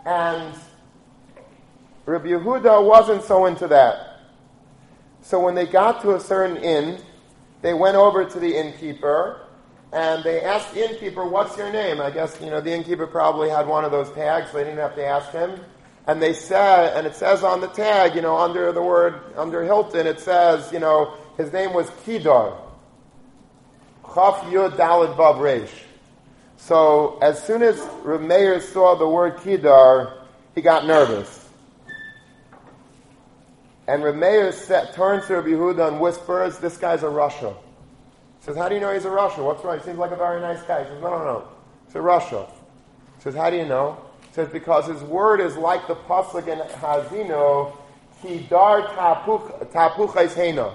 [0.04, 0.54] And
[2.06, 4.20] Rabbi Yehuda wasn't so into that.
[5.22, 7.00] So when they got to a certain inn,
[7.62, 9.40] they went over to the innkeeper
[9.92, 12.00] and they asked the innkeeper, What's your name?
[12.00, 14.78] I guess, you know, the innkeeper probably had one of those tags, so they didn't
[14.78, 15.60] have to ask him.
[16.06, 19.64] And they said, and it says on the tag, you know, under the word, under
[19.64, 22.52] Hilton, it says, you know, his name was Kedar.
[24.04, 25.72] Chaf Yud Dalad Vav Reish.
[26.56, 30.22] So as soon as Rav saw the word Kedar,
[30.54, 31.45] he got nervous.
[33.88, 34.52] And Rameir
[34.94, 37.54] turns to Rabbi Yehuda and whispers, this guy's a Russia.
[38.40, 39.42] He says, how do you know he's a Russia?
[39.42, 39.78] What's wrong?
[39.78, 40.82] He seems like a very nice guy.
[40.82, 41.48] He says, no, no, no.
[41.86, 42.48] It's a Russia.
[43.16, 43.96] He says, how do you know?
[44.28, 47.76] He says, because his word is like the pasuk in Haazinu,
[48.22, 50.72] ki dar tapuchais hena.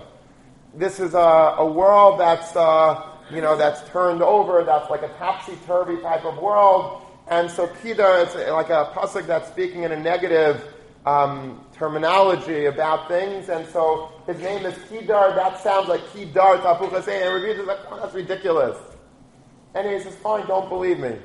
[0.74, 5.10] This is a, a world that's, uh, you know, that's turned over, that's like a
[5.18, 7.04] topsy-turvy type of world.
[7.28, 10.74] And so kidar is like a pasuk that's speaking in a negative
[11.06, 13.50] um, terminology about things.
[13.50, 15.36] And so his name is Kidar.
[15.36, 17.26] That sounds like Kidar Tapuchas hena.
[17.26, 18.78] And reviews is like, oh, that's ridiculous.
[19.74, 21.16] And he says, fine, don't believe me.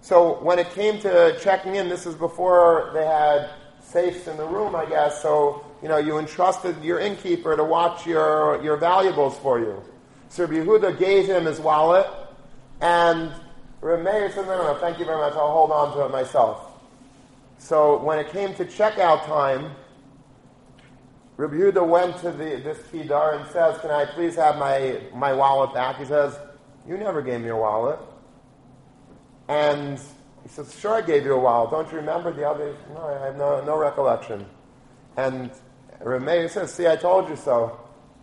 [0.00, 3.50] So when it came to checking in, this is before they had
[3.80, 5.22] safes in the room, I guess.
[5.22, 9.82] So, you know, you entrusted your innkeeper to watch your, your valuables for you.
[10.28, 12.06] So Yehuda gave him his wallet,
[12.82, 13.32] and
[13.80, 16.67] Rameir said, no, no, no, thank you very much, I'll hold on to it myself.
[17.58, 19.72] So when it came to checkout time,
[21.36, 25.32] Rabbi Yehuda went to the, this Kedar and says, can I please have my, my
[25.32, 25.98] wallet back?
[25.98, 26.36] He says,
[26.88, 28.00] you never gave me your wallet.
[29.48, 29.98] And
[30.42, 31.70] he says, Sure, I gave you a wallet.
[31.70, 32.76] Don't you remember the other?
[32.94, 34.46] No, I have no, no recollection.
[35.16, 35.50] And
[36.00, 37.80] Rameir says, See, I told you so.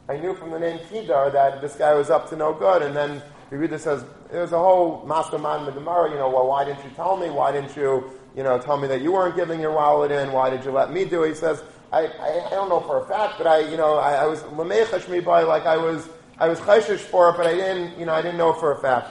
[0.08, 2.84] I knew from the name Kedar that this guy was up to no good.
[2.84, 3.22] And then
[3.52, 6.92] Yehuda says, There's a whole mastermind with the Gemara, you know, well, why didn't you
[6.96, 7.30] tell me?
[7.30, 10.32] Why didn't you, you know, tell me that you weren't giving your wallet in?
[10.32, 11.30] Why did you let me do it?
[11.30, 14.16] He says, I, I, I don't know for a fact, but I, you know, I,
[14.16, 17.54] I was lamechash me by like I was, I was chayshish for it, but I
[17.54, 19.10] didn't, you know, I didn't know for a fact.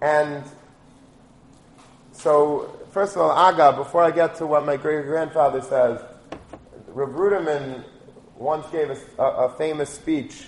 [0.00, 0.44] And
[2.12, 6.00] so, first of all, Aga, before I get to what my great grandfather says,
[6.88, 7.84] Rav Ruderman
[8.36, 10.44] once gave a, a, famous speech,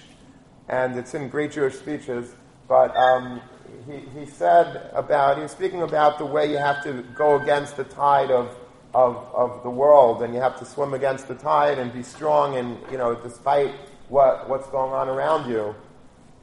[0.68, 2.34] and it's in Great Jewish Speeches,
[2.68, 3.40] but um,
[3.86, 7.76] he, he said about, he was speaking about the way you have to go against
[7.76, 8.56] the tide of,
[8.94, 12.56] of, of the world, and you have to swim against the tide and be strong,
[12.56, 13.74] and, you know, despite
[14.08, 15.74] what, what's going on around you.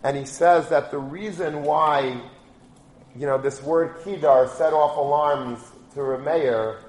[0.03, 2.21] And he says that the reason why
[3.17, 5.59] you know, this word kidar set off alarms
[5.93, 6.81] to Rameir.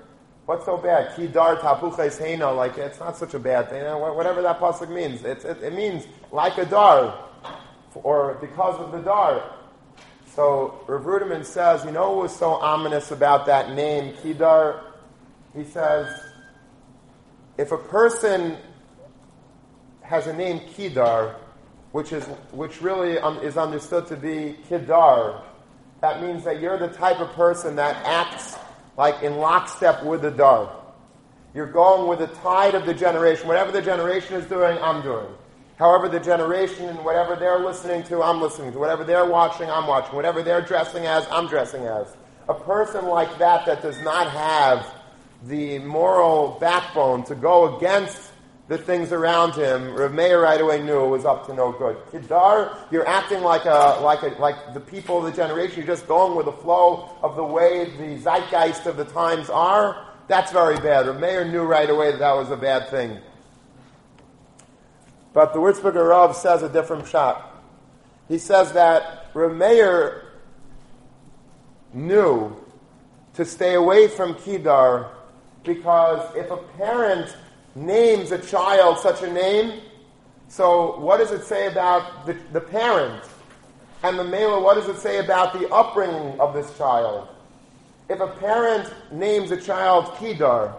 [0.45, 1.15] What's so bad?
[1.15, 3.79] Kidar tapuches hena, like it's not such a bad thing.
[3.79, 7.29] You know, whatever that pasuk means, it, it, it, means like a dar,
[7.95, 9.55] or because of the dar.
[10.39, 14.85] So Rav Ruderman says, you know what was so ominous about that name, Kidar?
[15.53, 16.07] He says,
[17.57, 18.57] if a person
[20.03, 21.35] has a name Kidar,
[21.91, 25.43] which is which really um, is understood to be Kidar,
[26.03, 28.57] that means that you're the type of person that acts
[28.97, 30.71] like in lockstep with the dove.
[31.53, 33.49] You're going with the tide of the generation.
[33.49, 35.35] Whatever the generation is doing, I'm doing.
[35.79, 38.79] However, the generation and whatever they're listening to, I'm listening to.
[38.79, 40.17] Whatever they're watching, I'm watching.
[40.17, 42.17] Whatever they're dressing as, I'm dressing as.
[42.49, 44.87] A person like that that does not have
[45.45, 48.33] the moral backbone to go against
[48.69, 51.97] the things around him, Rav Meir right away knew it was up to no good.
[52.13, 55.79] Kidar, you're acting like a, like a, like the people of the generation.
[55.79, 60.07] You're just going with the flow of the way the zeitgeist of the times are.
[60.29, 61.07] That's very bad.
[61.07, 63.19] Rav Meir knew right away that that was a bad thing.
[65.39, 67.63] But the Würzburger Rav says a different shot.
[68.27, 70.33] He says that Rav Meir
[71.95, 72.57] knew
[73.35, 75.11] to stay away from Kidar
[75.63, 77.37] because if a parent
[77.77, 79.81] names a child such a name,
[80.49, 83.23] so what does it say about the, the parent?
[84.03, 87.29] And the male, what does it say about the upbringing of this child?
[88.09, 90.75] If a parent names a child Kedar,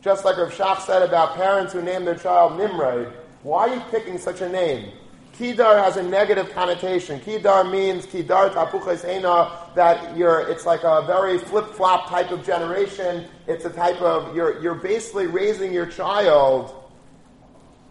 [0.00, 3.82] just like Rav Shach said about parents who name their child Nimrod, why are you
[3.90, 4.92] picking such a name?
[5.32, 7.18] Kedar has a negative connotation.
[7.20, 13.26] Kedar means Kedar tapuches ena, that you're, it's like a very flip-flop type of generation.
[13.46, 16.74] It's a type of, you're, you're basically raising your child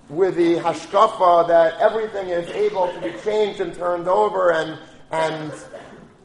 [0.08, 4.78] with the hashkafa that everything is able to be changed and turned over and,
[5.12, 5.52] and,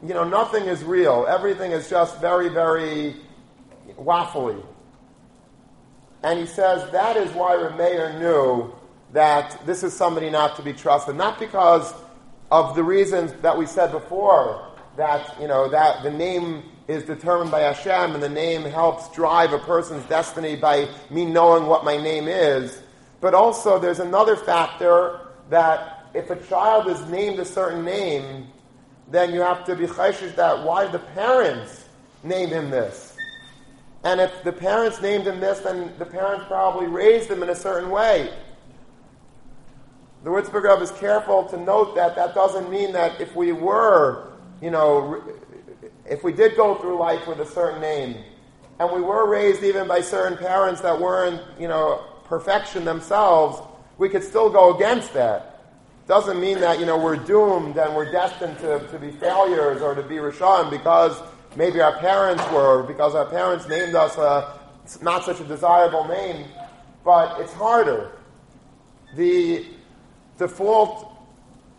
[0.02, 1.24] you know, nothing is real.
[1.28, 3.16] Everything is just very, very
[3.98, 4.62] waffly.
[6.22, 8.74] And he says that is why Rameir knew
[9.16, 11.94] that this is somebody not to be trusted, not because
[12.50, 17.50] of the reasons that we said before, that, you know, that the name is determined
[17.50, 21.96] by Hashem and the name helps drive a person's destiny by me knowing what my
[21.96, 22.82] name is.
[23.22, 28.48] But also there's another factor that if a child is named a certain name,
[29.10, 31.86] then you have to be chayshish that why did the parents
[32.22, 33.16] name him this.
[34.04, 37.56] And if the parents named him this, then the parents probably raised him in a
[37.56, 38.30] certain way.
[40.26, 44.72] The Würzburger is careful to note that that doesn't mean that if we were, you
[44.72, 45.22] know,
[46.04, 48.16] if we did go through life with a certain name,
[48.80, 53.62] and we were raised even by certain parents that weren't, you know, perfection themselves,
[53.98, 55.64] we could still go against that.
[56.08, 59.94] Doesn't mean that, you know, we're doomed and we're destined to, to be failures or
[59.94, 61.22] to be Rishon because
[61.54, 64.58] maybe our parents were, because our parents named us a
[65.00, 66.48] not such a desirable name.
[67.04, 68.10] but it's harder.
[69.14, 69.64] The
[70.38, 71.12] default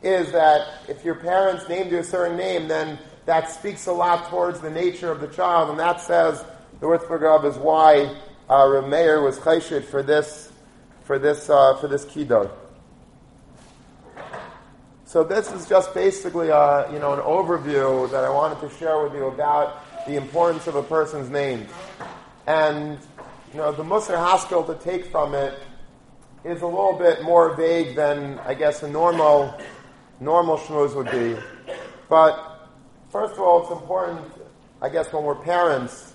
[0.04, 4.30] is that if your parents named you a certain name, then that speaks a lot
[4.30, 6.44] towards the nature of the child, and that says
[6.80, 8.16] the Würzburger is why
[8.50, 10.52] uh, Rameir was chayshit for this
[11.04, 12.50] for this uh, for this kiddush.
[15.06, 18.76] So this is just basically a, uh, you know an overview that I wanted to
[18.78, 21.68] share with you about the importance of a person's name,
[22.46, 22.98] and
[23.52, 25.58] you know the Musar Haskell to take from it
[26.44, 29.60] is a little bit more vague than I guess a normal
[30.20, 31.36] normal shmooze would be.
[32.10, 32.70] But
[33.10, 34.22] first of all, it's important,
[34.82, 36.14] I guess, when we're parents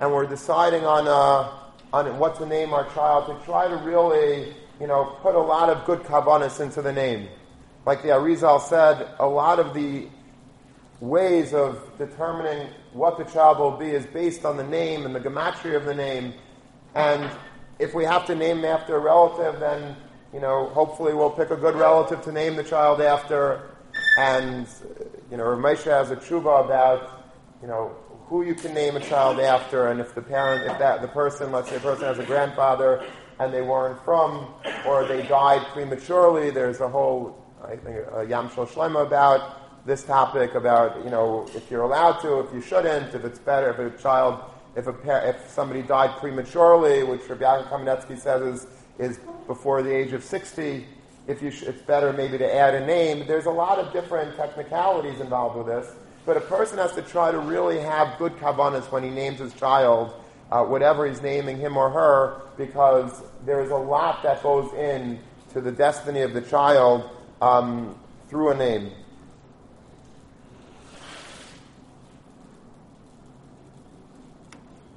[0.00, 1.52] and we're deciding on uh,
[1.92, 5.68] on what to name our child to try to really, you know, put a lot
[5.68, 7.28] of good kavanas into the name.
[7.86, 10.08] Like the Arizal said, a lot of the
[11.00, 15.20] ways of determining what the child will be is based on the name and the
[15.20, 16.34] gematria of the name.
[16.94, 17.30] And
[17.80, 19.96] if we have to name after a relative, then
[20.32, 23.70] you know, hopefully we'll pick a good relative to name the child after.
[24.18, 24.68] And
[25.30, 27.24] you know, Ramesh has a tshuva about
[27.62, 31.02] you know who you can name a child after, and if the parent, if that
[31.02, 33.04] the person, let's say person has a grandfather
[33.40, 34.46] and they weren't from,
[34.86, 40.04] or they died prematurely, there's a whole, I think, a Yam Shel Shlema about this
[40.04, 43.94] topic about you know if you're allowed to, if you shouldn't, if it's better if
[43.94, 44.44] a child
[44.80, 48.66] if a if somebody died prematurely, which Rabbi Yaakov Kamenetsky says is,
[48.98, 50.86] is before the age of 60,
[51.26, 53.26] if you sh- it's better maybe to add a name.
[53.26, 57.30] There's a lot of different technicalities involved with this, but a person has to try
[57.30, 60.14] to really have good kavanas when he names his child,
[60.50, 65.18] uh, whatever he's naming him or her, because there's a lot that goes in
[65.52, 67.08] to the destiny of the child
[67.42, 68.90] um, through a name.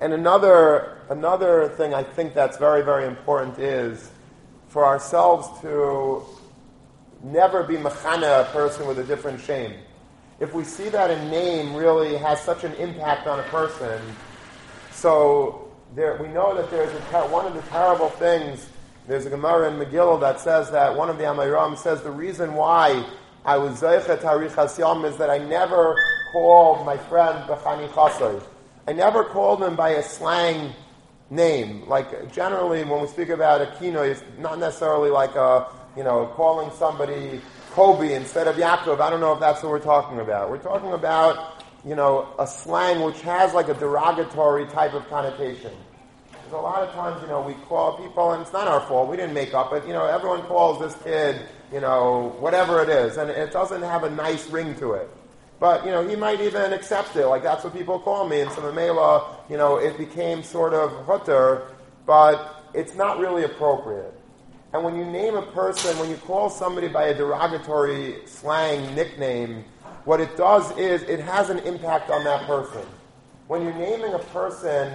[0.03, 4.11] And another, another thing I think that's very, very important is
[4.67, 6.25] for ourselves to
[7.23, 9.75] never be mechana a person with a different shame.
[10.41, 14.01] If we see that a name really has such an impact on a person,
[14.91, 18.67] so there, we know that there's ter- one of the terrible things.
[19.07, 22.55] There's a Gemara in Megillah that says that one of the Amoraim says the reason
[22.55, 23.09] why
[23.45, 25.95] I was Zeichet Harich Yom is that I never
[26.33, 28.43] called my friend Bechani Chasai.
[28.85, 30.73] I never called him by a slang
[31.29, 31.87] name.
[31.87, 36.27] Like generally, when we speak about a kino, it's not necessarily like a you know
[36.35, 38.99] calling somebody Kobe instead of Yaakov.
[38.99, 40.49] I don't know if that's what we're talking about.
[40.49, 45.71] We're talking about you know a slang which has like a derogatory type of connotation.
[46.31, 49.09] Because a lot of times you know we call people, and it's not our fault.
[49.09, 49.87] We didn't make up it.
[49.87, 54.03] You know, everyone calls this kid you know whatever it is, and it doesn't have
[54.03, 55.09] a nice ring to it.
[55.63, 57.25] But, you know, he might even accept it.
[57.25, 58.41] Like, that's what people call me.
[58.41, 61.69] And so Mamela, you know, it became sort of hutter,
[62.05, 64.13] but it's not really appropriate.
[64.73, 69.63] And when you name a person, when you call somebody by a derogatory slang nickname,
[70.03, 72.85] what it does is it has an impact on that person.
[73.47, 74.91] When you're naming a person,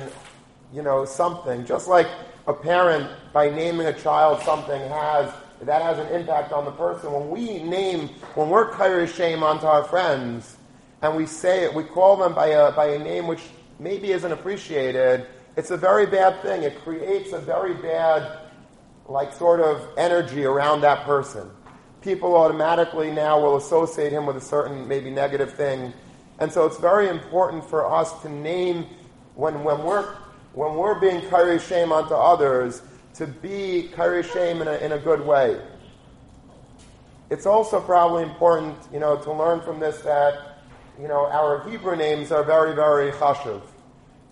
[0.74, 2.08] you know, something, just like
[2.46, 7.10] a parent by naming a child something has that has an impact on the person.
[7.10, 10.57] When we name, when we're kairi shame onto our friends,
[11.02, 13.42] and we say it, we call them by a, by a name which
[13.78, 15.26] maybe isn't appreciated,
[15.56, 16.62] it's a very bad thing.
[16.62, 18.40] It creates a very bad,
[19.08, 21.50] like, sort of energy around that person.
[22.00, 25.92] People automatically now will associate him with a certain, maybe negative thing.
[26.40, 28.86] And so it's very important for us to name,
[29.34, 30.14] when, when, we're,
[30.52, 32.82] when we're being kairi shame onto others,
[33.14, 35.60] to be kairi shame in a, in a good way.
[37.30, 40.47] It's also probably important, you know, to learn from this that
[41.00, 43.62] you know, our Hebrew names are very, very chashuv.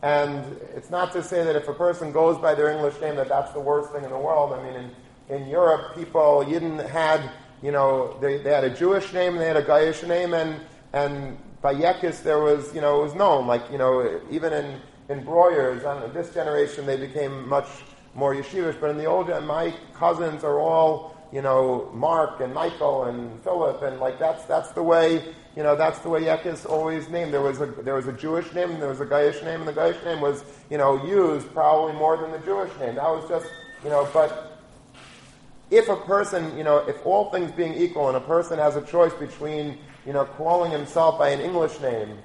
[0.03, 0.45] And
[0.75, 3.53] it's not to say that if a person goes by their English name that that's
[3.53, 4.53] the worst thing in the world.
[4.53, 7.31] I mean, in, in Europe, people, Yidden had,
[7.63, 10.61] you know, they, they had a Jewish name they had a Gaish name, and,
[10.93, 13.47] and by Yekis there was, you know, it was known.
[13.47, 17.69] Like, you know, even in, in Breuers, on this generation, they became much
[18.15, 18.81] more yeshivish.
[18.81, 23.83] But in the old, my cousins are all, you know, Mark and Michael and Philip,
[23.83, 27.33] and like that's, that's the way you know, that's the way Yekis always named.
[27.33, 29.69] There was a there was a Jewish name, and there was a Gaish name, and
[29.69, 32.97] the Gaish name was, you know, used probably more than the Jewish name.
[32.97, 33.47] That was just,
[33.83, 34.61] you know, but
[35.71, 38.83] if a person, you know, if all things being equal, and a person has a
[38.83, 42.19] choice between, you know, calling himself by an English name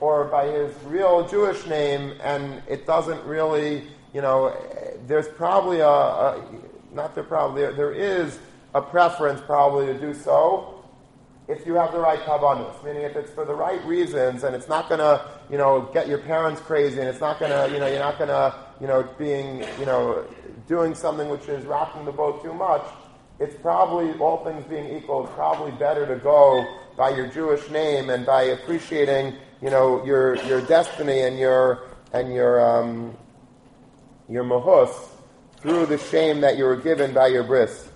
[0.00, 4.54] or by his real Jewish name, and it doesn't really, you know,
[5.06, 6.44] there's probably a, a
[6.92, 8.38] not there probably there, there is
[8.74, 10.79] a preference probably to do so
[11.50, 14.68] if you have the right kavanos, meaning if it's for the right reasons and it's
[14.68, 17.80] not going to, you know, get your parents crazy and it's not going to, you
[17.80, 20.24] know, you're not going to, you know, being, you know,
[20.68, 22.84] doing something which is rocking the boat too much,
[23.40, 26.64] it's probably, all things being equal, it's probably better to go
[26.96, 32.32] by your Jewish name and by appreciating, you know, your, your destiny and your, and
[32.32, 33.16] your, um,
[34.28, 34.92] your mahus
[35.60, 37.88] through the shame that you were given by your bris.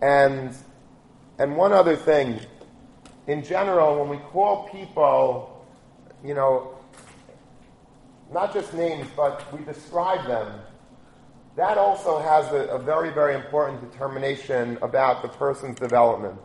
[0.00, 0.54] And,
[1.40, 2.38] and one other thing,
[3.26, 5.66] in general, when we call people,
[6.22, 6.76] you know,
[8.30, 10.60] not just names, but we describe them,
[11.56, 16.38] that also has a, a, very, very important determination about the person's development.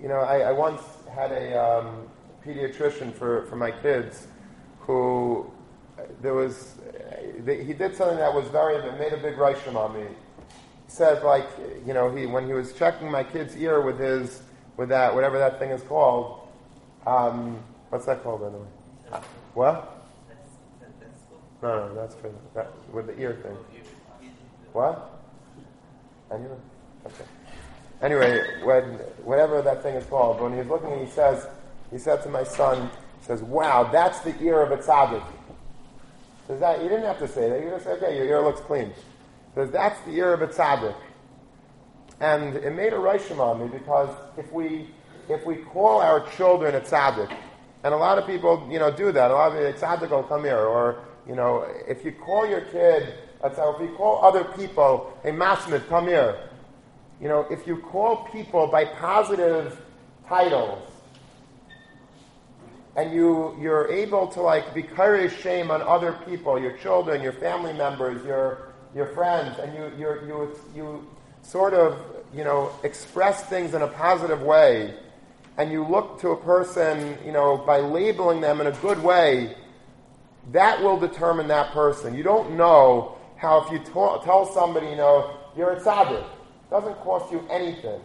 [0.00, 2.08] You know, I, I once had a um,
[2.44, 4.28] pediatrician for, for my kids
[4.80, 5.50] who
[6.20, 6.74] there was
[7.46, 10.06] he did something that was very that made a big rushing on me.
[10.90, 11.46] Said like
[11.86, 14.42] you know he when he was checking my kid's ear with his
[14.76, 16.48] with that whatever that thing is called.
[17.06, 19.22] Um, what's that called by the way?
[19.54, 20.04] What?
[21.62, 23.56] No, no, that's for that with the ear thing.
[24.72, 25.22] What?
[26.32, 26.56] Anyway,
[27.06, 27.24] okay.
[28.02, 28.84] Anyway, when
[29.22, 31.46] whatever that thing is called, when he's looking, he says,
[31.92, 35.22] he said to my son, he says, "Wow, that's the ear of a tzaddik."
[36.48, 37.62] Says that you didn't have to say that.
[37.62, 38.92] You just say, "Okay, your ear looks clean."
[39.54, 40.96] Says that's the ear of a tzaddik,
[42.20, 44.88] and it made a rishim on me because if we
[45.28, 47.34] if we call our children a tzaddik,
[47.82, 50.22] and a lot of people you know do that, a lot of the tzaddik will
[50.22, 54.24] come here, or you know, if you call your kid, a tzaddik, if you call
[54.24, 56.48] other people, hey, Masmid, come here.
[57.20, 59.80] You know, if you call people by positive
[60.26, 60.90] titles,
[62.96, 64.84] and you, you're able to like be
[65.28, 70.26] shame on other people, your children, your family members, your, your friends, and you, you
[70.26, 71.06] you, you
[71.42, 71.98] sort of,
[72.34, 74.94] you know, express things in a positive way,
[75.58, 79.56] and you look to a person, you know, by labeling them in a good way,
[80.52, 82.14] that will determine that person.
[82.14, 86.24] You don't know how if you tell somebody, you know, you're a tzaddik,
[86.70, 88.00] doesn't cost you anything.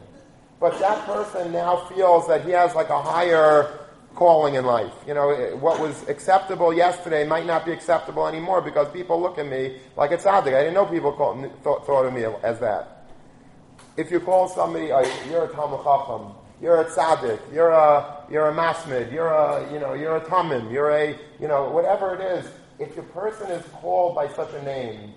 [0.59, 3.84] But that person now feels that he has like a higher
[4.15, 4.93] calling in life.
[5.07, 9.37] You know, eh, what was acceptable yesterday might not be acceptable anymore because people look
[9.37, 10.55] at me like a tzaddik.
[10.55, 13.07] I didn't know people called, thought, thought of me as that.
[13.97, 15.81] If you call somebody, oh, you're a Talmud
[16.61, 20.71] you're a tzaddik, you're a you're a masmid, you're a you know you're a tamim,
[20.71, 22.49] you're a you know whatever it is.
[22.79, 25.13] If the person is called by such a name,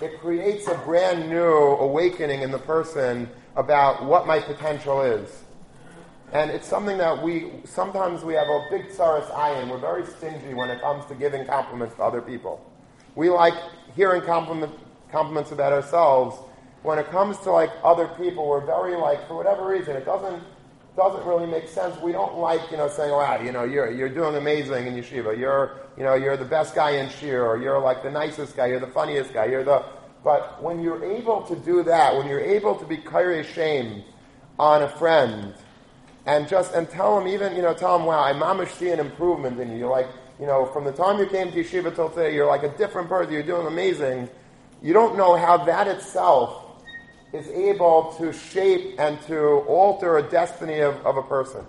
[0.00, 5.44] it creates a brand new awakening in the person about what my potential is.
[6.32, 9.70] And it's something that we sometimes we have a big tsaras ayin.
[9.70, 12.64] We're very stingy when it comes to giving compliments to other people.
[13.14, 13.54] We like
[13.96, 14.72] hearing compliment,
[15.10, 16.36] compliments about ourselves.
[16.82, 20.42] When it comes to like other people, we're very like for whatever reason it doesn't
[20.98, 21.96] doesn't really make sense.
[22.02, 25.38] We don't like, you know, saying, wow, you know, you're, you're doing amazing in yeshiva.
[25.38, 28.66] You're, you know, you're the best guy in shir, or you're like the nicest guy,
[28.66, 29.84] you're the funniest guy, you're the,
[30.24, 34.02] but when you're able to do that, when you're able to be kairi shame
[34.58, 35.54] on a friend,
[36.28, 39.00] and just, and tell him even, you know, tell him, wow, I mamish see an
[39.00, 39.78] improvement in you.
[39.78, 40.08] You're like,
[40.38, 43.08] you know, from the time you came to yeshiva till today, you're like a different
[43.08, 44.28] person, you're doing amazing.
[44.82, 46.82] You don't know how that itself
[47.32, 51.64] is able to shape and to alter a destiny of, of a person.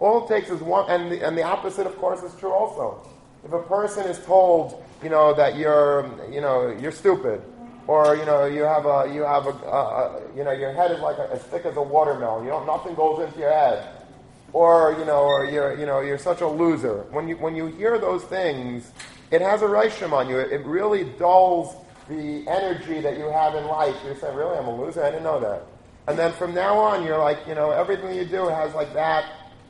[0.00, 3.00] All it takes is one, and the, and the opposite, of course, is true also.
[3.42, 7.40] If a person is told, you know, that you're, you know, you're stupid,
[7.88, 10.92] or you know, you have a, you have a, a, a you know, your head
[10.92, 12.44] is like a, as thick as a watermelon.
[12.44, 14.04] You know, nothing goes into your head,
[14.52, 17.06] or you know, or you're, you know, you're such a loser.
[17.10, 18.92] When you when you hear those things,
[19.30, 20.38] it has a reishim on you.
[20.38, 21.74] It, it really dulls
[22.08, 23.96] the energy that you have in life.
[24.06, 25.02] You say, really, I'm a loser?
[25.02, 25.62] I didn't know that.
[26.06, 29.24] And then from now on, you're like, you know, everything you do has like that,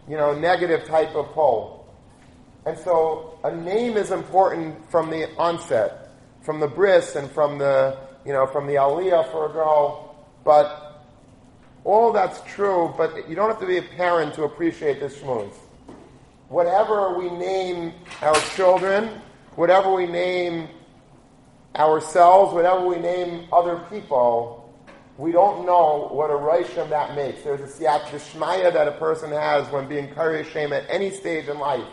[0.09, 1.93] you know, negative type of pull.
[2.64, 6.11] And so a name is important from the onset,
[6.43, 10.16] from the bris and from the, you know, from the aliyah for a girl.
[10.45, 11.03] But
[11.85, 15.55] all that's true, but you don't have to be a parent to appreciate this shmooze.
[16.49, 17.93] Whatever we name
[18.23, 19.21] our children,
[19.57, 20.69] whatever we name
[21.77, 24.73] ourselves, whatever we name other people,
[25.19, 27.43] we don't know what a Risham that makes.
[27.43, 31.49] There's a siyat d'shmaya that a person has when being Kari Hashem at any stage
[31.49, 31.89] in life.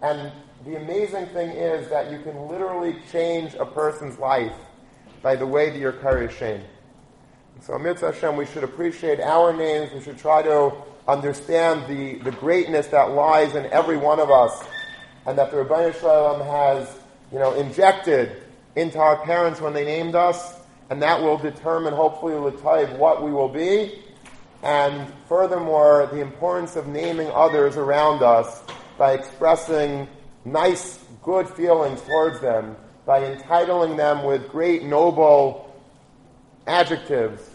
[0.00, 0.32] And
[0.64, 4.54] the amazing thing is that you can literally change a person's life
[5.22, 6.28] by the way that you're Kari.
[7.62, 9.92] So, Amir Hashem, we should appreciate our names.
[9.92, 10.72] We should try to
[11.08, 14.62] understand the, the greatness that lies in every one of us,
[15.24, 16.98] and that the Rabbi Shalom has,
[17.32, 18.42] you know, injected
[18.76, 20.60] into our parents when they named us,
[20.90, 24.02] and that will determine, hopefully, Latayv, what we will be.
[24.62, 28.62] And furthermore, the importance of naming others around us
[28.98, 30.08] by expressing
[30.44, 32.76] nice, good feelings towards them
[33.06, 35.74] by entitling them with great noble
[36.66, 37.48] adjectives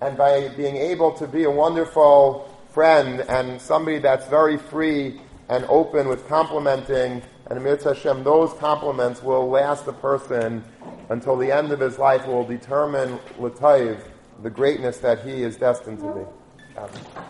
[0.00, 5.64] and by being able to be a wonderful friend and somebody that's very free and
[5.68, 10.64] open with complimenting and Amir Hashem, those compliments will last the person
[11.10, 14.00] until the end of his life will determine Lataiv,
[14.42, 17.16] the greatness that he is destined to be.